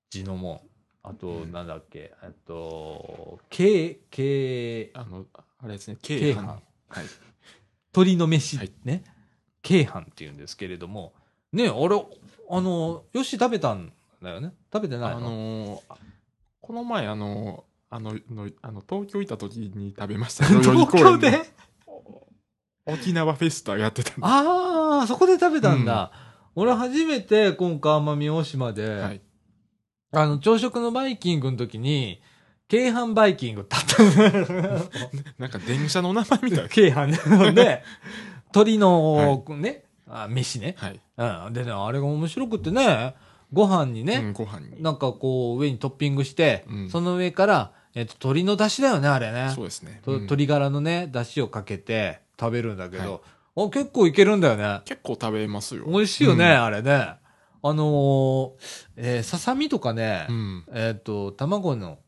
[0.09, 0.61] 地のもん。
[1.03, 6.45] あと、うんなんだっけ、えっと、け、け、あの、あれですね、京京阪阪。
[6.47, 7.05] はい。
[7.93, 9.03] 鶏の飯はいね。
[9.61, 11.13] 京阪って言うんですけれども、
[11.51, 12.05] ね、あれ、
[12.49, 13.91] あの、よし食べたん
[14.21, 14.53] だよね。
[14.71, 15.81] 食べてないあののー
[16.61, 20.45] この前、あのーあの、のあの東京行った時に食べました。
[20.45, 21.43] 東京で？
[22.87, 24.21] 沖縄フェスタやってたんで。
[24.23, 26.11] ああ、そこで食べたんだ。
[26.55, 29.21] 俺初めて今回奄美大島で、はい。
[30.11, 32.19] あの、朝食のバイキングの時に、
[32.67, 34.03] 京阪バイキングだった。
[35.37, 36.69] なんか電車の名前みたい。
[36.69, 37.83] 京阪で、
[38.45, 40.75] 鶏の、ね、あ飯ね。
[40.79, 40.99] はい。
[41.45, 41.53] うん。
[41.53, 43.13] でね、あれが面白くってね、
[43.51, 44.81] ご飯にね、うん、ご飯に。
[44.81, 49.51] なんかこう、上にトッピングして、うんその上から、えっと、鶏の出汁だよね、あれね。
[49.53, 50.01] そうですね。
[50.05, 53.23] 鶏ガラのね、出汁をかけて食べるんだけど、
[53.55, 54.81] あ結構いけるんだよね。
[54.85, 55.85] 結構食べますよ。
[55.85, 57.15] 美味しいよね、うんあれね。
[57.65, 58.51] あのー
[58.97, 60.65] えーささみとかね、うん。
[60.73, 61.99] えっ、と、卵の、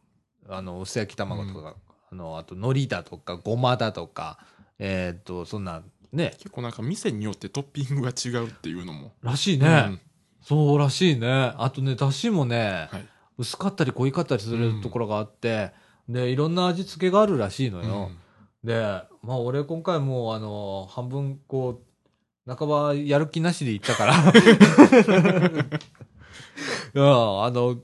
[0.49, 1.75] あの、薄焼き卵とか、
[2.11, 4.39] あの、あと、海苔だとか、ごまだとか、
[4.79, 9.13] えっ、と、そんな、ね、結構なんか店によってトッピングが違うっていうのも。
[9.21, 9.99] らしいね。
[10.41, 11.53] そうらしいね。
[11.57, 13.07] あとね、だしもね、はい。
[13.37, 15.71] 薄かったり濃いかったりするところがあって、
[16.07, 18.11] で、いろんな味付けがあるらしいのよ。
[18.63, 21.81] で、まあ俺今回もうあの、半分こ
[22.47, 24.13] う、半ばやる気なしで行ったから。
[26.93, 27.03] いや、
[27.43, 27.77] あの、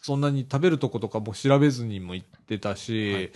[0.00, 3.32] そんなに食べるとことかも調べずにも行ってたし、はい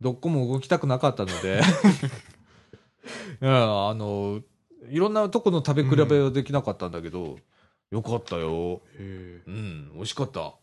[0.00, 1.60] どこも動きたくなかったので、
[3.42, 4.40] いや、あの、
[4.88, 7.38] いろんなとこの食べ比べはできなかったんだけど、
[7.90, 8.80] よかったよ。
[8.98, 10.54] へうん、美味しかった。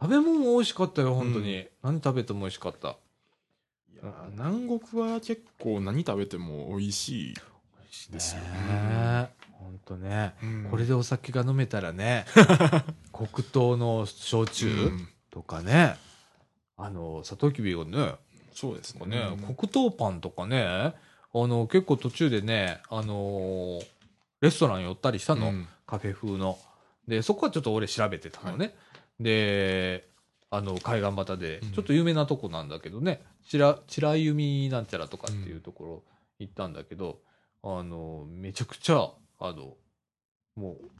[0.00, 1.60] 食べ物も美味しかったよ、本当に。
[1.60, 2.96] う何食べても美味しかった。
[3.94, 4.00] え。
[4.02, 7.34] いや、南国は結構何食べても美味しい。
[8.10, 9.28] ですよね。
[9.52, 10.34] 本当ね。
[10.42, 12.26] うんこれでお酒が飲めたらね、
[13.12, 15.96] 黒糖の焼酎うんとかね、
[16.76, 18.14] あの、サトウキビをね、
[18.52, 19.06] そうですね。
[19.06, 20.94] ね、うん黒糖パンとかね、あ
[21.32, 23.86] の、結構途中でね、あのー
[24.40, 26.58] レストラン寄ったりしたの、うんカフェ風の。
[27.06, 28.74] で、そこはちょっと俺調べてたのね。
[29.20, 30.08] で、
[30.50, 36.02] あの、海岸端でうん、ちょっと有名なとこなんだけどね、ちら、ちらゆみなんちゃらとかっていうところ
[36.38, 37.20] 行ったんだけど、
[37.62, 39.10] あの、めちゃくちゃ、
[39.40, 39.76] あの、
[40.56, 40.90] もう、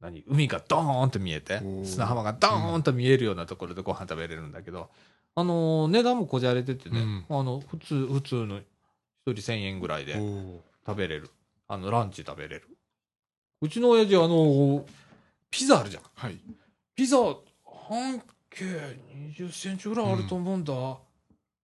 [0.00, 4.90] 何海がドーンと見えて砂浜がドーンと見えるようなところでご飯食べれるんだけど、
[5.34, 8.64] あの、値段もこじゃれててね、うんあの、普通、普通の一
[9.24, 10.14] 人1000円ぐらいで
[10.86, 11.30] 食べれる。
[11.66, 12.68] あの、ランチ食べれる。
[13.62, 14.84] うちの親父、あの、
[15.50, 16.02] ピザあるじゃん。
[16.14, 16.38] はい。
[16.94, 17.16] ピザ、
[17.88, 18.20] 半
[18.50, 18.64] 径
[19.36, 20.72] 20センチぐらいあると思うんだ。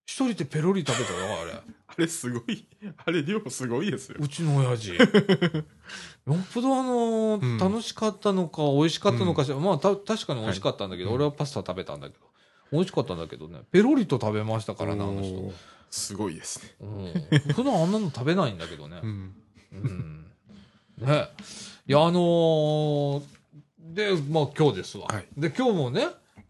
[0.07, 1.53] 一人でペロリ食べたよ、あれ。
[1.87, 2.67] あれすごい、
[3.05, 4.17] あれ量すごいですよ。
[4.21, 4.95] うちの親父。
[4.99, 5.05] よっ
[6.53, 12.25] ぽどあのうん楽しかったのか、美味しかったのかしら、まあた、確かに美味しかったんだけど、はい俺はパスタ食べたんだけど、
[12.73, 15.53] 美味しかったんだけどね、ペロリと食べましたからね、あの人。
[15.91, 16.75] すごいですね。
[16.81, 17.55] うん。
[17.55, 19.01] 普段あんなの食べないんだけどね。
[19.03, 19.35] うん。
[19.73, 20.27] うん。
[20.99, 21.29] ね。
[21.89, 23.40] いや、あのー
[23.95, 25.07] で、まあ今日ですわ。
[25.09, 26.07] はいで、今日もね、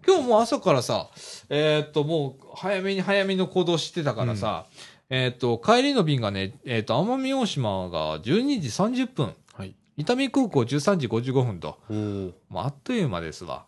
[0.06, 1.10] 今日も朝からさ、
[1.48, 4.66] えーっと、もう早めに早めの行動してたからさ、
[5.08, 9.74] えーっと、帰りの便がね、えーっと、奄美大島が12時30分、はい。
[9.96, 11.78] 伊丹空港13時55分と。
[11.88, 13.66] もうあっという間ですわ。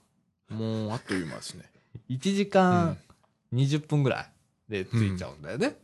[0.49, 1.65] もうあっという間ですね。
[2.09, 2.97] 1時間
[3.53, 4.27] 20分ぐらい
[4.71, 5.77] で着いちゃうんだよね。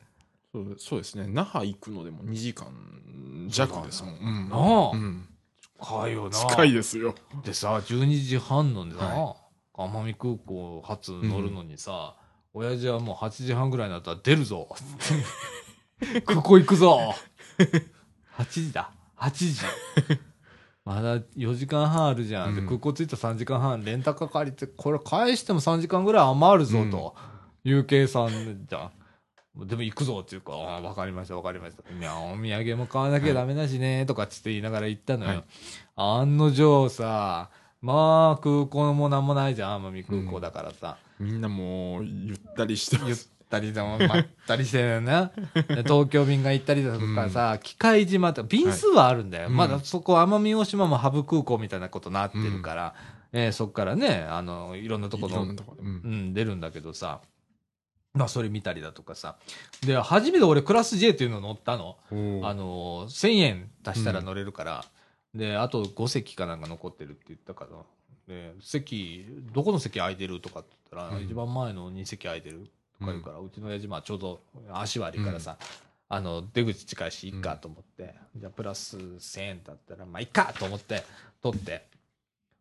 [0.52, 1.26] そうそうですね。
[1.28, 2.68] 那覇行くのでも2時間
[3.48, 4.14] 弱ですもん。
[4.14, 5.28] うんなあうん。
[5.80, 6.30] 近いよな。
[6.30, 7.14] 近いですよ。
[7.44, 9.36] でさ、12時半のさ、は
[9.74, 12.16] 奄美空港初乗るのにさ、
[12.52, 14.68] 親父はもう8時半ぐらいになったら出るぞ。
[16.26, 17.14] 空港行くぞ。
[18.36, 18.90] 8時だ。
[19.16, 19.60] 8時。
[20.84, 22.54] まだ4時間半あるじゃん。
[22.54, 27.14] でうん空港着いたら3時間半、レンタカー借りて、これ返しても3時間ぐらい余るぞ、と
[27.64, 28.90] いう計算じゃん。
[29.66, 31.82] でも行くぞっていうか、ああ、わかりました、わかりました。
[31.92, 35.30] いや、お土産も買わなきゃダメだしね、とかっつって言いながら行ったのよ。
[35.30, 35.44] はい
[36.00, 37.50] 案の定さ、
[37.80, 40.96] まあ空港もなんもないじゃん、奄美空港だからさ。
[41.18, 43.32] みんなもうゆったりしてまゆっす。
[43.50, 45.30] たりでもまったりしてるよね。
[45.54, 49.44] で 東京便が行ったりだとかさ、機械島って、便数はあるんだよ。
[49.44, 52.94] はいまだそこ奄美大島もハブ空港みたいなことになってるから、
[53.32, 55.46] えーそっからね、あの、いろんなところう
[55.84, 57.20] ん、出るんだけどさ、
[58.14, 59.36] まあそれ見たりだとかさ。
[59.82, 61.96] で、初めて俺クラス J っていうの乗ったの。
[62.10, 64.84] あの、1000円足したら乗れるから、
[65.34, 67.70] で、あと5席かなんか残ってるって言ったから、
[68.26, 71.24] で、席、どこの席空いてるとかって言ったら、うん。
[71.24, 74.40] 一番前の2席空いてるとか言うから、うちの親父、まあちょうど
[74.72, 75.56] 足悪いからさ、
[76.10, 81.04] あの、出口近いし、いっかと思って、じゃあプラス1000円だったら、まあいっかと思って、
[81.42, 81.86] 取って、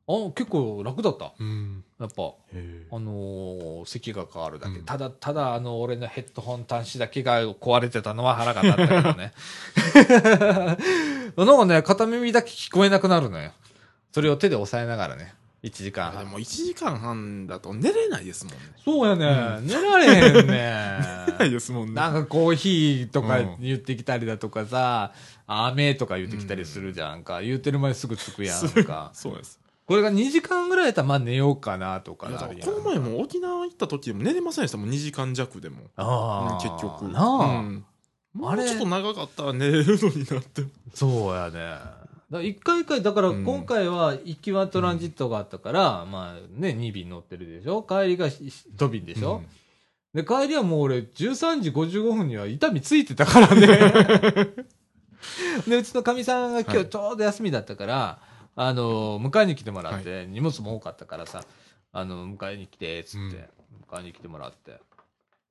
[0.10, 1.34] あ、結構楽だった。
[1.38, 1.84] うん。
[2.00, 4.80] やっぱ、へあのー席が変わるだけ。
[4.80, 9.34] うんただ、ただ、あの、俺のヘッドホン端子だけが壊れてたのは腹が立ったけどね。
[11.36, 13.52] なんかね、片耳だけ聞こえなくなるのよ。
[14.14, 15.34] それを手で押さえながらね。
[15.64, 18.60] 1時間でも1時間半だと寝れないですもんね。
[18.86, 20.54] そうやね、寝られへん寝ね。
[21.40, 21.94] ないですもんね。
[21.96, 25.12] なんかコーヒーとかうん言ってきたりだとかさ、
[25.48, 27.42] 雨とか言ってきたりするじゃんか。
[27.42, 29.10] 言ってる前にすぐ着くやんか。
[29.14, 29.60] そうです。
[29.88, 35.78] これが2時間ぐらいやったらまあ寝ようかなとかいやなるやんこの前も沖縄行った時でも寝れませんでしたもん、2時間弱でも。
[35.96, 37.10] ああ、結局。
[37.10, 37.86] なあ、うん
[38.34, 40.64] もあれうちょっと長かったら寝れるのになって。
[40.94, 41.54] そうやね。
[41.54, 41.96] だか
[42.32, 47.82] ら一回一回、だからうん今回は行きはトランジットがあったから、まあね、2便乗ってるでしょ？
[47.82, 49.42] 帰りが1便でしょ、
[50.14, 53.68] で、帰りはもう俺13時55分には伊丹ついてたからね。
[55.68, 58.20] で、うちのかみさんが今はい日ちょうど休みだったから、
[58.60, 61.44] あの、迎えに来てもらって、荷物も多かったからさ、
[61.94, 63.34] あの、迎えに来て、つって、うん
[63.90, 64.82] 迎えに来てもらって。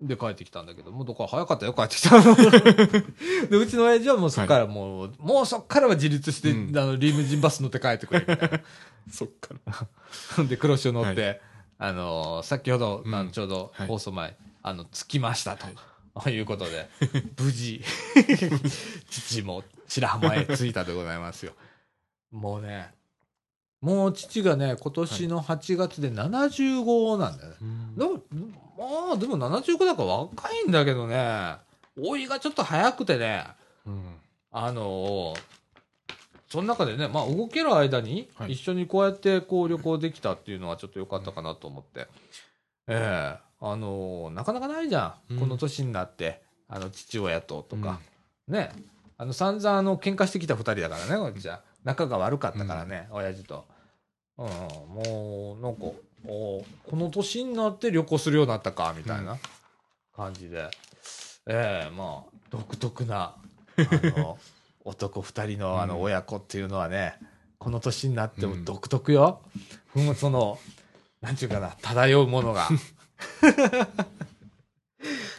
[0.00, 2.34] で、帰ってきたんだけど、もうどこか早かったよ、帰ってきたの。
[3.48, 8.60] で、うちの親父はもうそっからもう、もうそっからは自立して、うんあの、リムジンバス乗って帰ってくれみたいな。
[9.10, 9.54] そっか
[10.36, 10.44] ら。
[10.44, 11.40] で、黒潮乗って、
[11.78, 15.66] はあのー先ほど、うんあのちょうどはい放送前、あの、着きましたと、
[16.14, 16.90] はいい、うことで、
[17.40, 17.82] 無事、
[19.08, 21.52] 父も白浜へ着いたでございますよ。
[22.32, 22.95] もうね、
[23.80, 27.56] もう父がね、今年の8月で75なんだよね。
[27.96, 28.12] でも、
[28.78, 31.56] まあ、でも75だから若いんだけどね、
[31.96, 33.44] 老いがちょっと早くてね、
[33.86, 34.16] うん。
[34.50, 35.40] あのー
[36.48, 42.06] その中でね、まあ、動ける間にはい一緒にこうやってこう旅行できたっていうのはちょっと良かったかなと思って。
[42.86, 45.34] ええあのーなかなかないじゃん。
[45.34, 48.00] うんこの年になって、あの、父親ととか。
[48.48, 48.70] ね。
[49.18, 51.62] あの、散々あの、喧嘩してきた二人だからね、こっちは。
[51.86, 53.64] 仲が悪かったからね、親父と。
[54.38, 55.84] うん、もう、なんか、
[56.28, 59.38] おこの年になって旅行するようになったか、みたいな
[60.14, 60.68] 感じで。
[61.48, 63.36] ええまあ、独特な、
[63.76, 64.36] あの、
[64.84, 67.20] 男二人のあのうん親子っていうのはね、
[67.58, 69.42] この年になってうんも独特よ。
[69.94, 70.58] うん、その、
[71.20, 72.68] なんちゅうかな、漂うものが。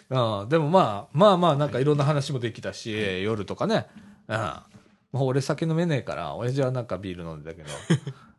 [0.10, 3.88] うん、でもまあ、まあまあ、なんかいろんな話もできたし、夜とかね。
[4.30, 4.54] うん。
[5.12, 7.70] まあ、俺酒飲めねえから、親父はなんかビール飲んでたけど、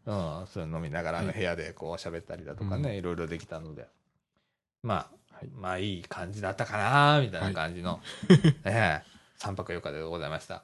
[0.40, 3.88] うん、それ飲みながらあのはい部屋でこう喋ったりだとかね、いろいろできたので。
[4.82, 8.00] まあ、はいまあいい感じだったかな、みたいな感じの、
[8.64, 9.04] ええ、
[9.40, 10.62] 3泊4日でございました。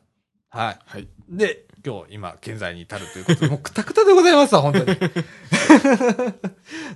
[0.55, 0.79] はい。
[0.87, 1.09] はい。
[1.29, 4.87] で、今日、今、現在に至るということで、もうくたくたでございますわ、本当に。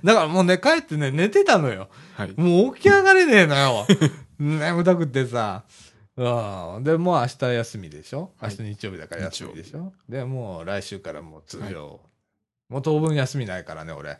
[0.01, 1.89] だからもうね、帰ってね、寝てたのよ。
[2.15, 2.33] はい。
[2.37, 3.85] もう起き上がれねえのよ。
[4.39, 5.65] 眠たくってさ。
[6.21, 6.83] うん。
[6.83, 8.31] で、もう明日休みでしょ？
[8.41, 9.93] 明はい日日曜日だから休みでしょ？
[10.09, 11.99] で、もう来週からもう通常。
[12.67, 14.17] もう当分休みないからね、俺。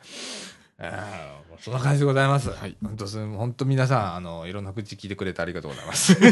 [0.81, 2.49] あそんな感じでございます。
[2.51, 6.17] はい本当す本当皆さん、あの、いろんな口聞いてくれてありがとうございます。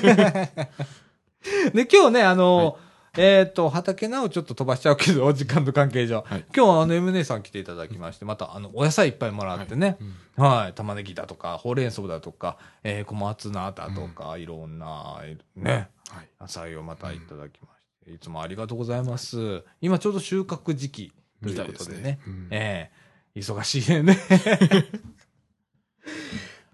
[1.73, 2.79] で、今日ね、あの、
[3.17, 6.23] えっ、と、畑菜をちょっと飛ばしちゃうけど、 時間の関係上。
[6.25, 9.97] はい今日はあの、M 姉さん来ていただきまして、また、あの、お野菜いっぱいもらってね。
[9.99, 10.73] うんはい。
[10.73, 15.19] 玉ねぎだとか、ほうれん草だとか、えー、小松菜だとか、いろんな、
[15.55, 16.29] ね、はい。
[16.39, 17.69] 野菜をまたいただきま
[18.01, 19.63] して、いつもありがとうございます。
[19.81, 22.19] 今ちょうど収穫時期ということでね。
[22.27, 23.07] うんええ
[23.37, 24.17] 忙しいね。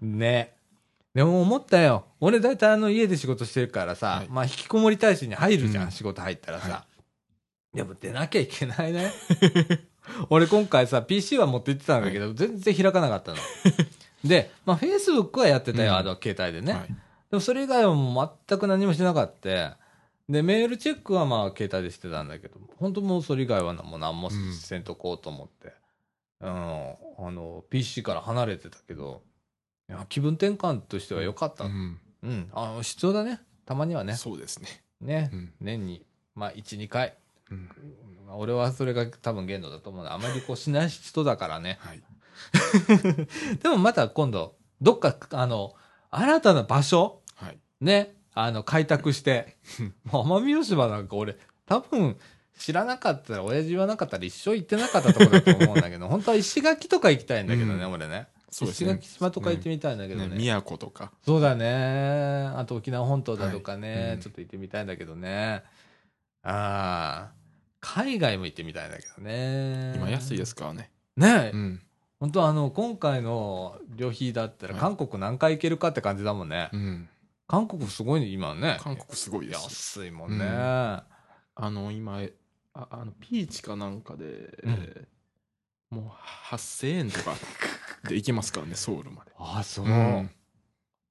[0.00, 0.54] ね。
[1.14, 2.06] でも思ったよ。
[2.20, 6.68] 俺大体あの家で仕事してるからさ、はいまあ引きこもり体制に入るじゃん、うん仕事入ったらさ。
[6.70, 6.86] は
[7.72, 9.12] でも出なきゃいけないね。
[10.28, 13.38] 俺今回さ、PC は持って行ってたんだけど、全然開かなかったの。
[14.24, 16.72] で、まあ Facebook はやってたよ、うんあの携帯でね。
[16.72, 16.88] はい。
[16.88, 16.94] で
[17.32, 19.78] もそれ以外はもう全く何もしなかった。
[20.28, 25.74] で、メールチェックはまあ携帯でしてたんだけど、本当もうそれ以外はもう何もせんとこうと思って。
[26.40, 29.22] うん、あの、PC から離れてたけど、
[30.08, 31.64] 気分転換としては良かった。
[31.64, 33.40] ううん、んあの必要だね。
[33.66, 34.14] たまにはね。
[34.14, 34.82] そうですね。
[35.00, 37.14] ね、うん年に、まあ1、2回。
[37.50, 37.68] うん
[38.36, 41.78] 俺はそれが多分限度だと思うのあまりこうしない人だからね。
[41.80, 42.02] はい。
[43.62, 45.74] でもまた今度、どっか、あの、
[46.10, 47.58] 新たな場所はい。
[47.80, 49.56] ね、あの、開拓して、
[50.04, 52.16] もう奄美大島なんか俺、多分、
[52.58, 58.28] 知らなかったら、親父言わなかったら一生行ってなかったところだと思うんだけど、本当は石垣とか行きたいんだけどね、うん俺ね。
[58.54, 60.28] そうですね石垣島とか行ってみたいんだけどね。
[60.28, 61.10] ね宮古とか。
[61.26, 62.52] そうだね。
[62.54, 65.64] あと沖縄本島だとかね、はいうんちょっと行ってみたいんだけどね。
[66.44, 67.32] ああ、
[67.80, 69.94] 海外も行ってみたいんだけどね。
[69.96, 70.92] 今安いですからね。
[71.16, 71.82] ね、うん。
[72.20, 76.70] 本当あの、今回の旅費だったらはい韓国何回行けるかって感じだもんね。
[76.72, 77.08] うん。
[77.48, 78.78] 韓国すごいね、今ね。
[78.80, 79.98] 韓国すごいです。
[79.98, 80.44] 安いもんね。
[80.44, 81.02] うんあ
[81.56, 82.32] の、今、え
[82.72, 84.24] ああの、ピーチかなんかで、
[84.62, 85.08] うん
[85.90, 87.34] もう8000円とか
[88.08, 89.32] で行けますからね、ソウルまで。
[89.38, 90.30] あ、そう、うん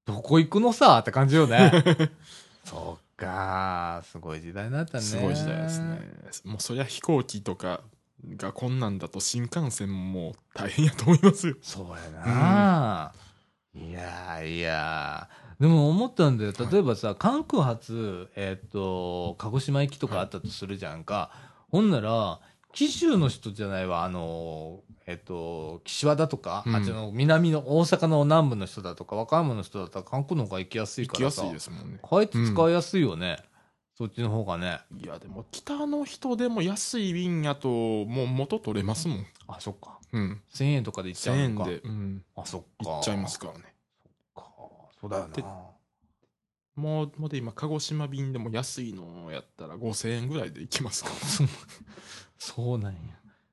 [0.06, 1.72] どこ行くのさって感じよね。
[2.66, 4.02] そっか。
[4.04, 5.04] すごい時代になったね。
[5.04, 6.00] すごい時代ですね。
[6.44, 7.82] もうそりゃ飛行機とか
[8.36, 11.56] がこんなんだと新幹線ももう大変やと思いますよ。
[11.62, 13.14] そうやな。
[13.76, 16.54] いやーいやーでも思ったんだよ。
[16.70, 21.32] 例えばさ、関空発、えっ、と、鹿児島行きとかあったとするじゃんか。
[21.72, 22.42] ほんなら、
[22.74, 31.44] 紀州の人じゃないわ、あの、えっ、と、岸和田とか、うんあっちの南の大阪の南部の人だとか、和歌山の人だったら関空の方が行きやすいからさ。
[31.44, 32.00] 行きやすいですもんね。
[32.02, 33.38] かえって使いやすいよね。
[33.96, 34.80] そっちの方がね。
[34.98, 39.26] いや、でも北の人でも安い便やともう元取れますもん。
[39.48, 40.00] あ、そっか。
[40.12, 40.42] うん。
[40.54, 41.70] 1000円とかで行っちゃ1000うのか。
[41.70, 42.68] 円で、うん、あ、そっか。
[42.80, 43.76] 行っちゃいますからね。
[44.36, 44.50] か。
[45.00, 45.48] そうだよでな。
[46.76, 51.16] もう、もうで今、鹿児島便でも安いのやったら5000円ぐらいで行きますから。
[52.40, 53.00] そうなんや。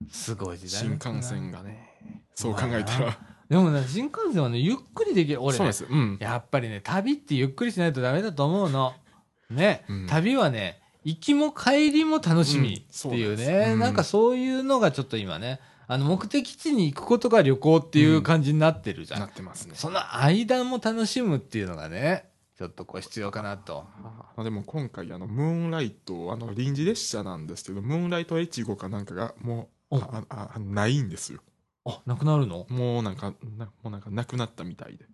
[0.09, 1.91] すごい時代新幹線がね。
[2.35, 3.19] そう考えたら。
[3.49, 5.43] でもね、新幹線はね、ゆっくりできる。
[5.43, 5.85] 俺ねそうで、す。
[5.85, 6.19] うん。
[6.21, 8.95] やっぱりね、旅ってゆっくりしないとダメだと思うの。
[9.51, 19.21] ね、うん旅はね、行きも帰りも楽しみっていうね、なんうんなんかそういうのがちょっと今ね、あの、目的地に行くことが旅行っていう感じになってるじゃん。
[19.21, 19.73] なってますね。
[19.75, 22.31] その間も楽しむっていうのがね、
[22.61, 23.87] ちょっとこう必要かなと。
[24.37, 31.41] あでも今回あのムーンライトあの臨時列車なんですけどムーンライト越後かなんかがもうおあああないんですよ。
[31.85, 32.67] あ、なくなるの？
[32.69, 35.07] もうなんかなもうなんかなくなったみたいで。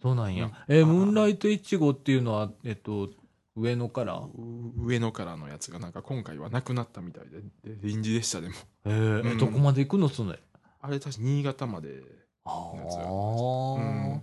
[0.00, 0.46] そうなんや。
[0.46, 0.52] うん。
[0.68, 3.10] えームーンライトイチゴっていうのは、えっと、
[3.56, 4.16] 上野から？
[4.16, 4.30] う
[4.76, 7.40] 上野からのやつがなんか今回はなくなったみたいで。
[7.74, 8.54] で臨時列車でも。
[8.84, 9.26] えー。
[9.28, 9.38] えうん。
[9.38, 10.38] どこまで行くのそれ？
[10.80, 12.02] あれ確か新潟まで
[12.44, 14.20] あやつがあ、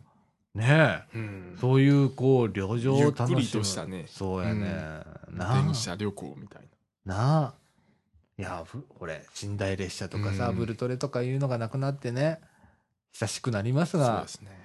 [0.53, 1.17] ねえ。
[1.17, 1.57] うん。
[1.61, 3.29] そういう、こう、旅情を楽しむ。
[3.29, 4.05] ゆっくりとしたね。
[4.07, 4.65] そうやね。
[5.29, 5.61] なあ。
[5.63, 6.63] 電車旅行みたい
[7.05, 7.53] なあ。
[8.39, 12.39] いや、ふこれ、寝台列車とかさ、うんブルトレとかいうのがなくなってね、
[13.11, 14.59] 久しくなりますがなそうで、すね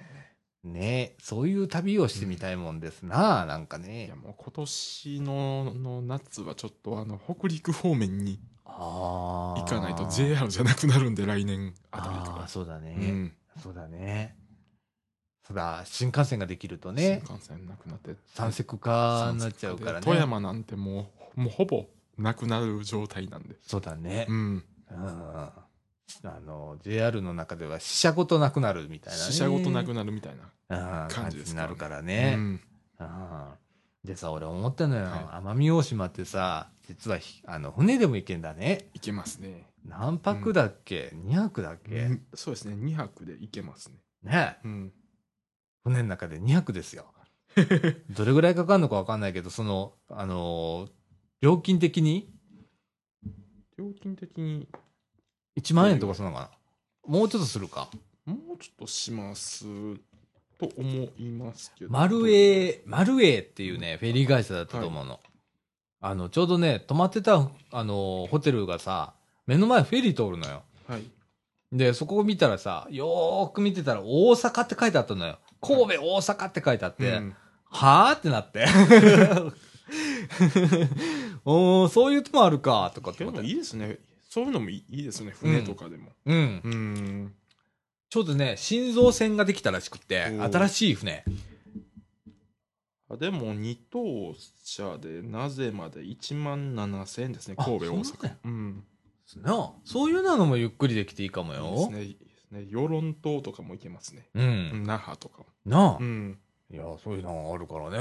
[0.63, 4.15] ねそういう旅をしてみたいもんですなあ、なんかいねや。
[4.15, 8.39] もう今年のの夏はちょっとあの北陸方面に。
[8.65, 12.95] 行かないと JR じゃなくなるんで来年あたりかそうだね。
[12.97, 14.37] うんそうだね。
[15.45, 20.05] そうだ、新幹線ができると新ね、幹線なくなって三セク化になっちゃうからね。
[20.05, 21.85] 富山なんてもうもうほぼ
[22.17, 24.33] なくなる状態なんでそうだねう。
[24.33, 25.49] んうん。
[26.23, 29.31] あの、JR の中では死者ごとなくなるみたいなね。
[29.31, 30.35] 死者ごとなくなるみたい
[30.69, 32.35] なな感じ感じですからになるからうね。
[32.35, 32.61] ん
[32.99, 33.57] ああ
[34.03, 35.05] でさ、俺思ったのよ。
[35.05, 38.89] は奄美大島ってさ、実はひあの船でも行けんだね。
[38.93, 44.93] 行けますね何泊だっけ、?2 泊だっけ、うんそうですね2泊で行けますねねうん
[45.83, 47.05] 船の中で2泊ですよ。
[48.11, 50.89] どれぐらいかかるのかわかんないけど、その、あのー
[51.41, 52.29] 料金的に？
[53.77, 54.67] 料金的に
[55.59, 56.49] 1万円とかするのか
[57.07, 57.13] な？
[57.17, 57.89] もうちょっとするか。
[58.25, 59.65] もうちょっとします
[60.57, 65.19] と思いますけどマルエー、マルエーっていうね、フェリー会社だったと思うの。
[66.01, 69.13] あの、ちょうどね、泊まってた、あの、ホテルがさ、
[69.45, 70.63] 目の前フェリー通るのよ。
[70.87, 71.03] はい
[71.73, 75.39] で、そこを見たらさ、よーく見てたら大阪って書いてあったのよ。
[75.61, 77.35] 神戸大阪って書いてあって、うん
[77.67, 78.65] はーってなって。
[81.45, 83.23] おー、そういうともあるか、とかって。
[83.23, 83.99] いいですね。
[84.29, 85.31] そういうのもいいですね。
[85.31, 86.11] 船とかでも。
[86.25, 86.61] うん。
[86.63, 87.35] うん。
[88.09, 91.23] ちょうどね、心臓船ができたらしくって、新しい船。
[93.09, 93.99] あでも二等
[94.63, 97.55] 車でなぜまで1万7000円ですね。
[97.57, 98.35] あ神戸大阪。
[98.45, 98.83] うん
[99.37, 101.89] なあそういうのもゆっくりできていいかもよ。
[101.91, 102.65] いいですね。
[102.69, 104.29] 与論島とかも行けますね。
[104.35, 104.83] うん。
[104.85, 105.45] 那覇とかも。
[105.65, 106.37] なあ、うん。
[106.71, 107.97] いや、そういうのがあるからね。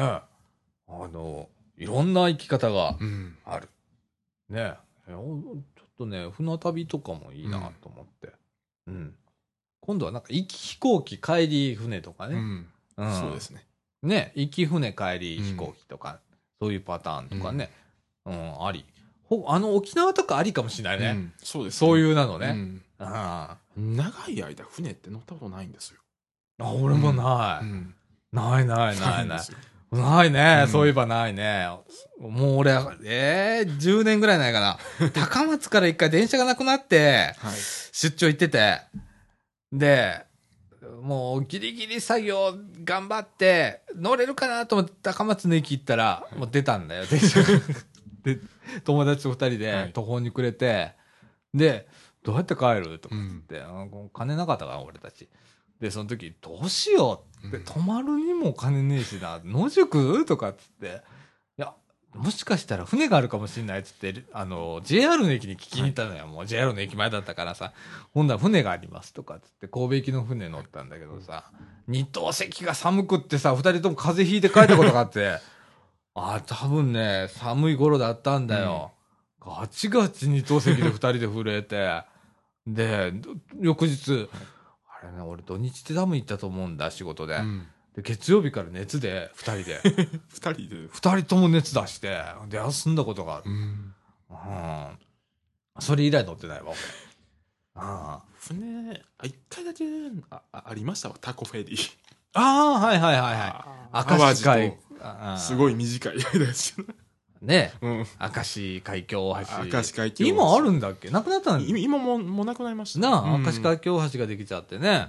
[0.87, 3.69] あの、いろんな生き方がうんある。
[4.49, 4.75] ね
[5.07, 8.33] ちょっとね、船旅とかもいいなと思って。
[8.87, 9.15] うん。
[9.81, 12.35] 今度はなんか、行き飛行機、帰り船とかね。
[12.35, 12.67] うん
[12.97, 13.67] うんそうですね
[14.03, 16.21] ね、行き船、帰り飛行機とか、
[16.61, 17.71] そういうパターンとかね。
[18.25, 18.85] うん、あり。
[19.25, 21.11] ほあの、沖縄とかありかもしれないね。
[21.11, 22.81] うんそうですそうういうなのね。
[23.77, 26.01] 長い間船って乗ったことないんですよ
[26.61, 27.67] あ、俺もない。
[27.67, 27.95] うん
[28.33, 29.41] ないないないない
[29.95, 31.69] ないね、うんそういえばないね。
[32.21, 32.73] もう俺、
[33.05, 34.79] えー、10年ぐらいないかな。
[35.13, 37.55] 高松から一回電車がなくなって、はい
[37.97, 38.81] 出張行ってて、
[39.73, 40.27] で、
[41.01, 47.47] もうギリギリ作業頑張って、乗れるかなと思って高松の駅行ったら、もう出たんだよ、電車が。
[48.25, 48.41] で、
[48.85, 50.95] 友達と二人はでい途方に暮れて、
[51.53, 51.87] で、
[52.25, 55.29] どうやって帰るとかうんって、あの金なかったから、俺たち。
[55.85, 57.47] で、その時、どうしよう。
[57.47, 57.65] って、うん。
[57.65, 60.25] 泊まるにも金ねえしな、野宿？
[60.25, 61.03] とかっつって、
[61.59, 61.75] いや、
[62.15, 66.27] もしかしたら船があるかもしれないっつって、あの、JR の駅に聞きに行ったのよ。
[66.27, 67.75] もう JR の駅前だったからさ、
[68.15, 71.51] ほんなら船がありますとかっつって、神戸行きの船乗ったんだけどさ、
[71.87, 75.39] 二等席が寒くってさ、二人とも風邪ひいて帰ったことがあって、
[76.17, 78.93] あ、多分ね、寒い頃だったんだよ。
[79.39, 82.05] ガチガチ二等席で二人で震えて、
[82.67, 84.31] で、ど翌日、
[85.05, 87.37] あれね、俺土日って多分行ったと思うんだ、仕事で。
[87.37, 89.81] うんで、月曜日から熱で、二人で。
[90.29, 93.45] 二人で二人とも熱出して、で、休んだことがある。
[93.47, 93.95] うん
[94.31, 94.99] うん。
[95.79, 96.77] それ以来乗ってないわ、俺。
[97.77, 99.85] あ船あ一回だけ
[100.31, 101.97] ああありましたわタコフェリー
[102.35, 102.41] あ。
[102.41, 104.17] ああ、はいはいはいはい。
[104.17, 106.95] 明石海淡路とすごい短い間ですよね。
[107.83, 107.97] うん。
[107.99, 109.65] 明石海峡大橋。
[109.77, 111.11] 明石海峡今あるんだっけ？
[111.11, 113.11] なくなったんだ今今ももうなくなりました。
[113.11, 113.43] なあ、うん。
[113.43, 115.09] 明石海峡大橋ができちゃってね。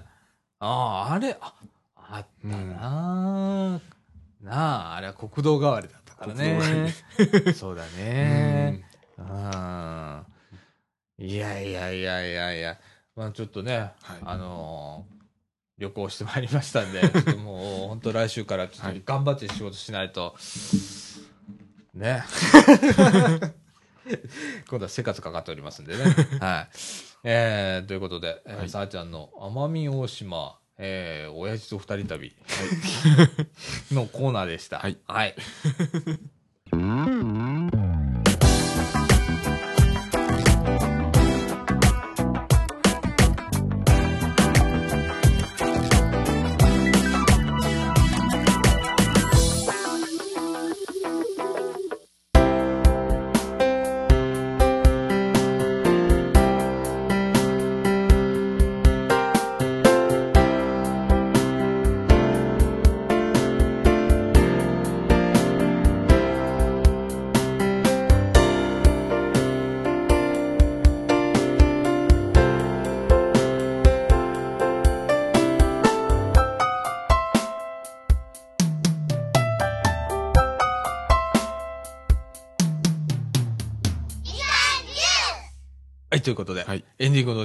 [0.60, 1.54] ああ、あれ、あ、
[1.96, 2.78] あったな。
[2.82, 3.80] あ、
[4.42, 6.94] なあ、あれは国道代わりだったからね。
[7.56, 8.84] そうだね。
[9.18, 10.26] うん。
[11.18, 12.78] いやいやいやいやいや、
[13.16, 13.92] まあちょっとね、はい。
[14.24, 15.16] あのー
[15.78, 17.02] 旅行してまいりましたんで、
[17.36, 20.34] もう本当来週からちょっと頑張って仕事しないと、
[21.96, 22.24] ね。
[24.70, 26.04] 今度は生活かかっておりますんでね。
[26.40, 26.76] はい。
[27.24, 32.36] えー、ということで、えーはいさあちゃんの奄美大島、えー、親父と二人旅
[33.92, 34.80] のコーナーでした。
[34.80, 34.98] はい。
[35.08, 35.36] はい。
[36.72, 37.95] はい、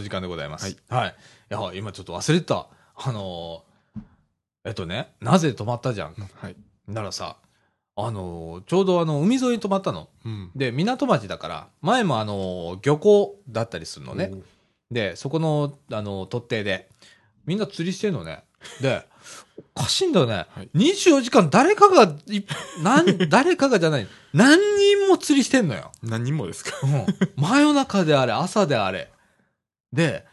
[0.01, 0.65] の時間でございます。
[0.65, 0.77] はい。
[1.05, 1.15] はい。
[1.51, 2.67] いや、今ちょっと忘れてた。
[2.97, 4.01] あのー
[4.67, 6.15] えっとね、なぜ泊まったじゃん。
[6.35, 6.57] はい。
[6.87, 7.37] ならさ、
[7.97, 10.09] あのーちょうどあの、海沿いに泊まったの。
[10.25, 10.51] うん。
[10.55, 14.33] で、港町だから、前もあのー漁港だったりするのね。
[14.91, 16.89] で、そこの、あのー突堤で、
[17.47, 18.45] みんな釣りしてんのね。
[18.83, 19.03] で、
[19.75, 20.35] おかしいんだよね。
[20.35, 22.45] はい24時間誰かがい、
[22.83, 24.07] なん、 誰かがじゃない。
[24.35, 25.91] 何人も釣りしてんのよ。
[26.03, 26.73] 何人もですか？
[26.83, 27.07] うん。
[27.37, 29.11] 真夜中であれ、朝であれ。
[29.93, 30.25] で、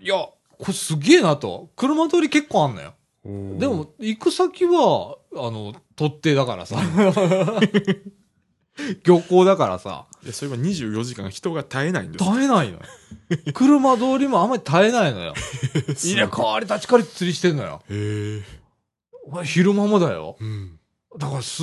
[0.00, 0.36] いや、こ
[0.68, 1.70] れすげえなと。
[1.76, 2.94] 車通り結構あんのよ。
[3.24, 6.76] でも、行く先は、あの、突堤だからさ。
[9.04, 12.80] 漁港だからさ、いや、それは24時間人が絶えないんです絶えないのよ。
[13.54, 15.34] 車通りもあんまり絶えないのよ。
[16.02, 17.82] 入れ替わり立ち替わり釣りしてんのよ。
[17.88, 19.44] へえ。
[19.44, 20.36] 昼間もだよ。
[20.40, 20.78] うん。
[21.16, 21.62] だからす、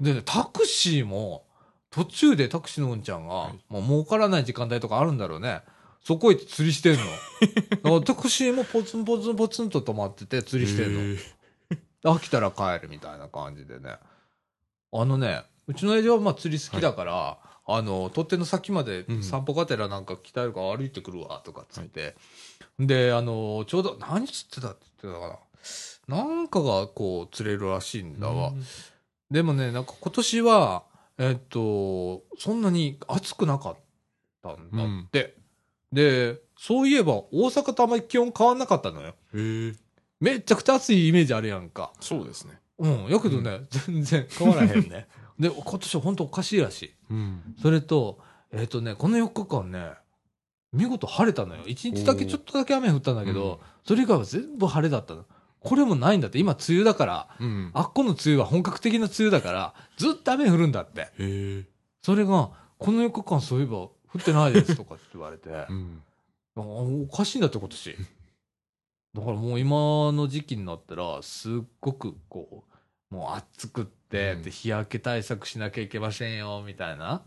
[0.00, 1.44] でね、タクシーも、
[1.90, 5.62] 途中でタクシーのうんちゃんが、はいもう儲からない時間帯とかあるんだろうね。
[6.02, 7.00] そこへ釣りしてんの？
[7.70, 11.20] だからタクシーもポツンポツンポツンと止まってて釣りしてんの。
[12.04, 13.96] 飽きたら帰るみたいな感じでね。
[14.92, 22.16] あのね、うちの親父はまあ釣り好きだから、あの、取っ手の先までうん散歩がてらなんか来たいから歩いてくるわとかっつって。
[22.78, 25.38] で、あの、ちょうど何釣ってたって言ってたか
[26.08, 26.16] な？
[26.16, 28.52] なんかがこう釣れるらしいんだわ。
[29.30, 30.84] でもね、なんか今年は、
[31.18, 33.76] えっと、そんなに暑くなかっ
[34.42, 35.36] たんだって。
[35.92, 39.14] で、そういえば大阪とあんまり気温変わんなかったのよ。
[39.34, 39.72] へえ。
[40.20, 41.92] めっちゃくちゃ暑いイメージあるやんか。
[42.00, 42.60] そうですね。
[42.78, 43.06] うん。
[43.06, 45.08] やけどね、全然変わらへんね。
[45.38, 46.94] で、今年は本当おかしいらしい。
[47.10, 47.56] うん。
[47.60, 48.18] それと、
[48.52, 49.92] えっ、とね、この4日間ね、
[50.72, 51.64] 見事晴れたのよ。
[51.64, 55.24] 1日だけちょっとだけ雨降ったんだけど、うんそれ以外は全部晴れだったの。
[55.60, 56.38] これもないんだって。
[56.38, 57.70] 今、梅雨だから、うん。
[57.74, 61.00] あっこの梅雨は本格的な梅雨だから、ずっと雨降るんだって。
[61.00, 61.64] へえ。
[62.02, 66.02] それが、この4日間そういえば降ってないですとかって言われて、あうん。
[66.56, 67.96] おかしいんだって今年。
[69.14, 72.64] だからもう今の時期になったら、すっごくこ
[73.10, 77.22] う、もう暑くって、うんで日焼け対策しなきゃいけませんよ、みたいな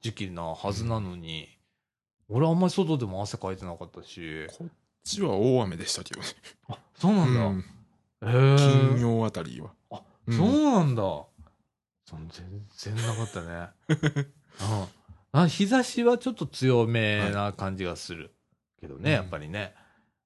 [0.00, 1.48] 時期なはずなのに、
[2.28, 4.68] 俺あんまり外でも汗かいてなかったし、こっ
[5.04, 6.26] ちは大雨でしたけどね。
[6.68, 8.30] あ、そうなんだ。
[8.32, 8.56] うん。
[8.56, 9.72] 金曜あたりは。
[9.90, 11.02] あ、うんそうなんだ。
[12.06, 13.70] 全然なかったね。
[14.60, 14.64] う
[14.98, 15.01] ん
[15.32, 18.34] あ日差しはちょっと強めな感じがする。
[18.80, 19.74] けどね、うんやっぱりね。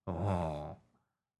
[0.07, 0.73] うん。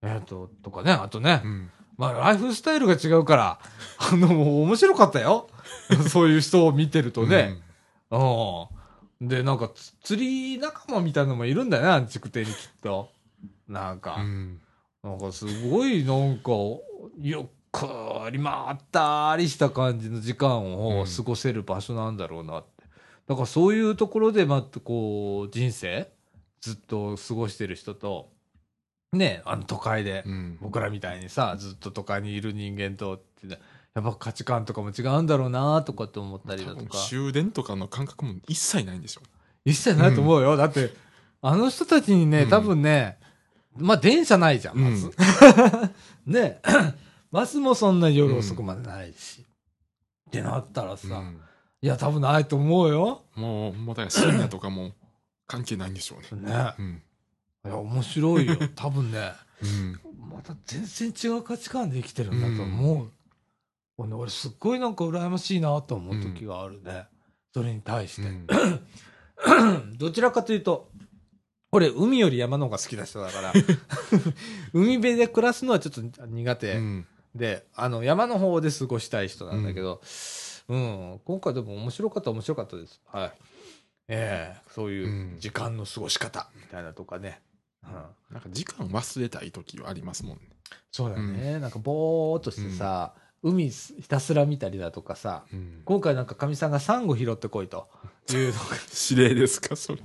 [0.03, 1.71] えっ、と、とかね、あとね、うん。
[1.97, 3.59] まあ、ライフスタイルが違うから、
[3.99, 5.49] あの、面白かったよ。
[6.09, 7.59] そういう人を見てるとね。
[8.11, 9.29] うん。
[9.29, 12.53] で、なんかつ、釣り仲間みたいなのもいるんだよね、アンチク亭にきっ
[12.83, 13.11] と。
[13.67, 14.17] なんか。
[14.21, 14.61] うん。
[15.03, 16.53] なんかすごいなんか、
[17.19, 17.87] ゆっく
[18.31, 22.76] りまったりした感じの時間を過ごせる場所なんだろうなって。
[23.27, 26.09] だからそういうところでまたこう、人生
[26.61, 28.31] ずっと過ごしてる人と、
[29.13, 30.59] ね、あの都会で、うん。
[30.61, 33.49] 僕らみたいにさ、ずっと都会にいる人間とって、
[33.95, 36.99] やっぱ価値観とかも違うんだろうなとかって思ったりだとか。
[36.99, 39.23] 終電とかの感覚も一切ないんでしょ
[39.65, 40.57] 一切ないと思うよ。
[40.57, 40.93] だって、
[41.43, 43.19] あの人たちにね、うん多分ね、
[43.77, 45.07] まあ、電車ないじゃん、まず。
[45.07, 45.13] うん
[46.33, 46.61] ね
[47.33, 49.45] バスもそんな夜遅くまでないし。
[50.29, 51.41] ってなったらさ、うん
[51.83, 53.23] いや、多分ないと思うよ。
[53.35, 54.93] もう、もうだから深夜とかも
[55.47, 56.51] 関係ないんでしょうね。
[56.51, 56.75] ね。
[56.79, 57.03] うん。
[57.65, 58.57] いや、面白いよ。
[58.75, 59.33] 多分ね、
[59.63, 60.01] うん。
[60.31, 63.13] また全然違う価値観で生きてるんだと思う。
[63.99, 67.07] 俺俺すっごいなんか羨ましいなと思う時があるね。
[67.55, 68.23] それに対して。
[68.23, 68.47] うん
[69.99, 70.91] どちらかというと、
[71.73, 73.53] 俺、海より山の方が好きな人だから、
[74.73, 76.77] 海辺で暮らすのはちょっと苦手。
[76.77, 77.07] うん。
[77.35, 80.01] で、あの、山の方で過ごしたい人なんだけど、
[80.69, 83.01] うん、今回でも面白かった面白かったです。
[83.07, 83.33] はい。
[84.09, 87.41] ええそういううん時間の過ごし方みたいなとかね。
[87.85, 87.93] うん、
[88.35, 90.43] なんか時間忘れたい時はありますもんね。
[90.91, 95.83] そうだね、なんかぼーっとしてさ、海ひたすら見たりだとかさ、うん。
[95.85, 97.89] 今回なんかかみさんがサンゴ拾ってこいと
[98.31, 98.55] いうの
[99.11, 100.01] 指令ですか、それ。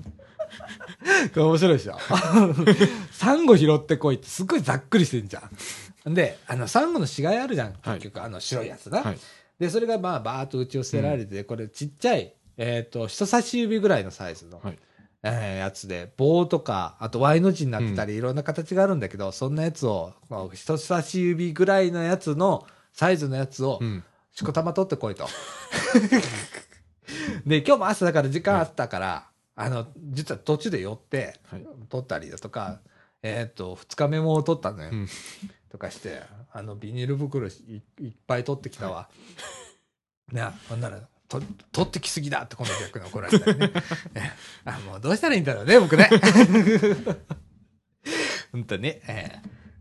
[1.34, 1.98] が 面白いでしょ？
[3.12, 5.50] サンゴ拾ってこいってすっごいざっくりしてんじゃ
[6.10, 6.14] ん。
[6.14, 7.74] で、あの、サンゴの死骸あるじゃん。
[7.82, 9.02] はい結局、あの白いやつな。
[9.02, 9.20] はい。
[9.62, 14.80] で、それがまあ、バーっと打ち寄せられて、これちっちゃい、えっ、と、人差し指ぐらいのサイズの、はい。
[15.22, 24.04] えーやつで、棒とか、あと Y の字になってたり、いろんな形があるんだけど、そんなやつを、まあ人差し指ぐらいのやつの、サイズのやつをう、ん。
[24.32, 25.28] しこたま取ってこいと。
[27.46, 31.68] で、今日も朝だから時間あったから、あの、実は途中で寄って、はい。
[31.88, 32.80] 取ったりだとか、
[33.22, 34.90] えっ、と、二日目も取ったのよ。
[35.72, 36.22] うんとかして、
[36.52, 37.52] あの、ビニール袋い
[38.02, 39.10] いっぱい取ってきたわ。
[40.32, 41.00] なあ、ほんなら、
[41.30, 41.42] と、
[41.72, 43.72] 取ってきすぎだって今度逆に怒られたりね。
[44.14, 44.32] え
[44.66, 46.10] あ、もうどうしたらいいんだろうね、僕ね。
[48.52, 49.02] 本当にね。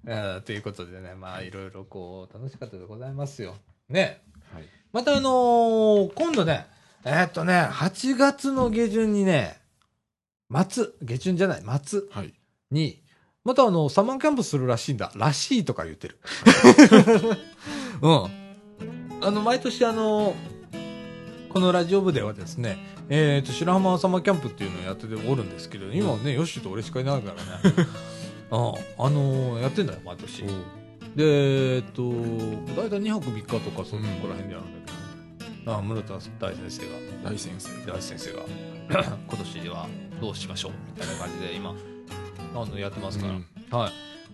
[0.07, 3.57] えーということでね、まあ、いろいろこう、楽しかったでございますよ。
[3.89, 4.23] ね。
[4.55, 4.65] はい。
[4.93, 6.67] またあのー今度ね、
[7.05, 9.61] えーっとね、8月の下旬にね、
[10.69, 12.33] 末、下旬じゃない、末はい。
[13.45, 15.12] に、またあの、サマーキャンプするらしいんだ。
[15.17, 16.19] らしいとか言ってる。
[18.03, 18.41] うん。
[19.23, 20.35] あの、毎年あの、
[21.51, 27.87] このラジオ部ではですね、えっ、と、白浜サマーキャンプっていうのをやってておるんですけど、今はね、ヨッシーと俺しかいないからね。
[28.53, 29.05] うん。
[29.05, 30.45] あのやってんだよ、毎年。
[31.17, 32.03] で、えっと、
[32.77, 34.93] 大体2泊3日とか、そこら辺でやるんだ
[35.57, 37.93] けど、あ室田大先生が、大先生。
[37.93, 38.45] 大先生が、
[39.29, 39.89] 今年は
[40.21, 41.75] どうしましょうみたいな感じで今、
[42.55, 43.32] あの、やってますから。
[43.32, 43.93] うんはい。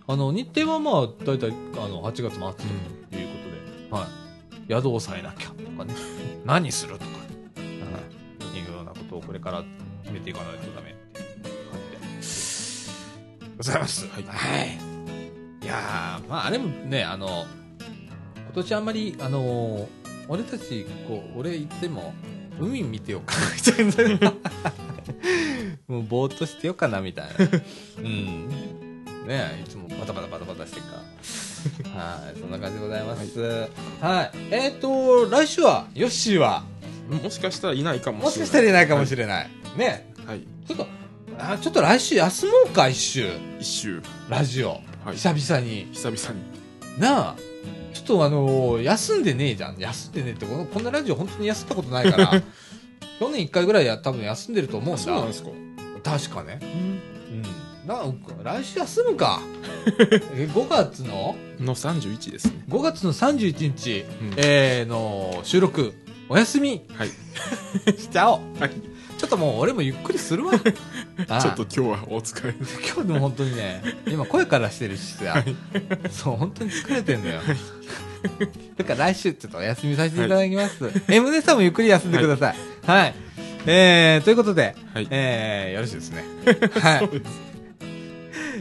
[0.09, 2.55] あの、日程はまあ、大体、あの、8月末というこ
[3.09, 4.69] とで、はい。
[4.69, 5.93] 宿を抑えなきゃとかね、
[6.45, 7.05] 何するとか、
[7.57, 9.63] うん、いうようなことをこれから
[10.03, 11.79] 決めていかないとダメっていう感
[12.21, 13.57] じで。
[13.57, 14.07] ございます。
[14.07, 14.77] はいはい。
[15.63, 17.45] いやー、まあ、あれもね、あの、
[18.45, 19.87] 今年あんまり、あの、
[20.29, 22.13] 俺たち、こう、俺行っても、
[22.59, 24.33] 海見てようかな、みたいな。
[25.87, 27.33] もう、ぼーっとしてようかな、みたいな。
[27.99, 28.49] うん。
[29.27, 31.99] ねいつもバタバタバタバタしてるから。
[31.99, 33.67] はい、そんな感じでございます。
[33.99, 34.31] はい。
[34.51, 36.63] えっ、と、来週は、ヨッシーは、
[37.09, 38.25] もしかしたらいないかもしれない。
[38.25, 39.49] もしかしたらいないかもしれない。
[39.77, 40.41] ねはい。
[40.67, 40.87] ちょっと、
[41.37, 43.29] あちょっと来週休もうか、一週。
[43.59, 44.01] 一周。
[44.29, 44.81] ラジオ。
[45.03, 45.15] はい。
[45.15, 45.89] 久々に。
[45.93, 47.01] 久々に。
[47.01, 47.35] なあ。
[47.93, 49.77] ちょっとあのー休んでねえじゃん。
[49.77, 52.31] 休んでねえって、このこんなラジオ本当に休んだことないから。
[53.19, 55.03] 去年一回ぐらいや多分休んでると思うんだ。
[55.03, 55.49] そうなんですか。
[56.03, 56.59] 確かね。
[56.61, 57.87] うん。
[57.87, 59.41] なんか、来週休むか。
[60.35, 61.35] え、5月の？
[61.59, 62.63] の31ですね。
[62.69, 65.93] 5月の31日、うんえー、の収録、
[66.29, 67.09] お休みはい。
[67.97, 68.39] しちゃおう。
[68.59, 68.71] はい。
[69.17, 70.53] ちょっともう俺もゆっくりするわ。
[71.27, 72.53] あ あちょっと今日はお疲れ。
[72.53, 75.43] 今日でも本当にね、今声からしてるしさ、
[76.11, 77.41] そう、本当に疲れてんだよ。
[78.75, 80.77] だから来週ちょっとお休みさせていただきます。
[81.07, 82.55] エムネさんもゆっくり休んでください。
[82.87, 83.15] はい。
[83.65, 85.07] えー、ということで、はい。
[85.09, 86.23] えー、よろしいですね。
[86.79, 87.09] はい。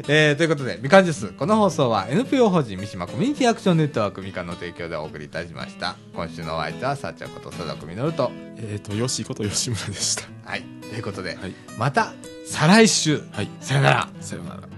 [0.08, 1.32] えー、ということで、みかんジュース。
[1.34, 5.94] この放送は NPO 法人三島コミュニティアクションネットワークみかんの提供でお送りいたしました。
[6.12, 8.32] 今週のお相手は、さっちゃんこと佐々木みのると。
[8.56, 10.24] えっと、よしこと吉村でした。
[10.44, 10.62] はい。
[10.80, 11.54] ということで、はい。
[11.78, 12.12] また、
[12.46, 13.22] 再来週。
[13.30, 13.48] はい。
[13.60, 14.08] さよなら。
[14.20, 14.75] さよなら。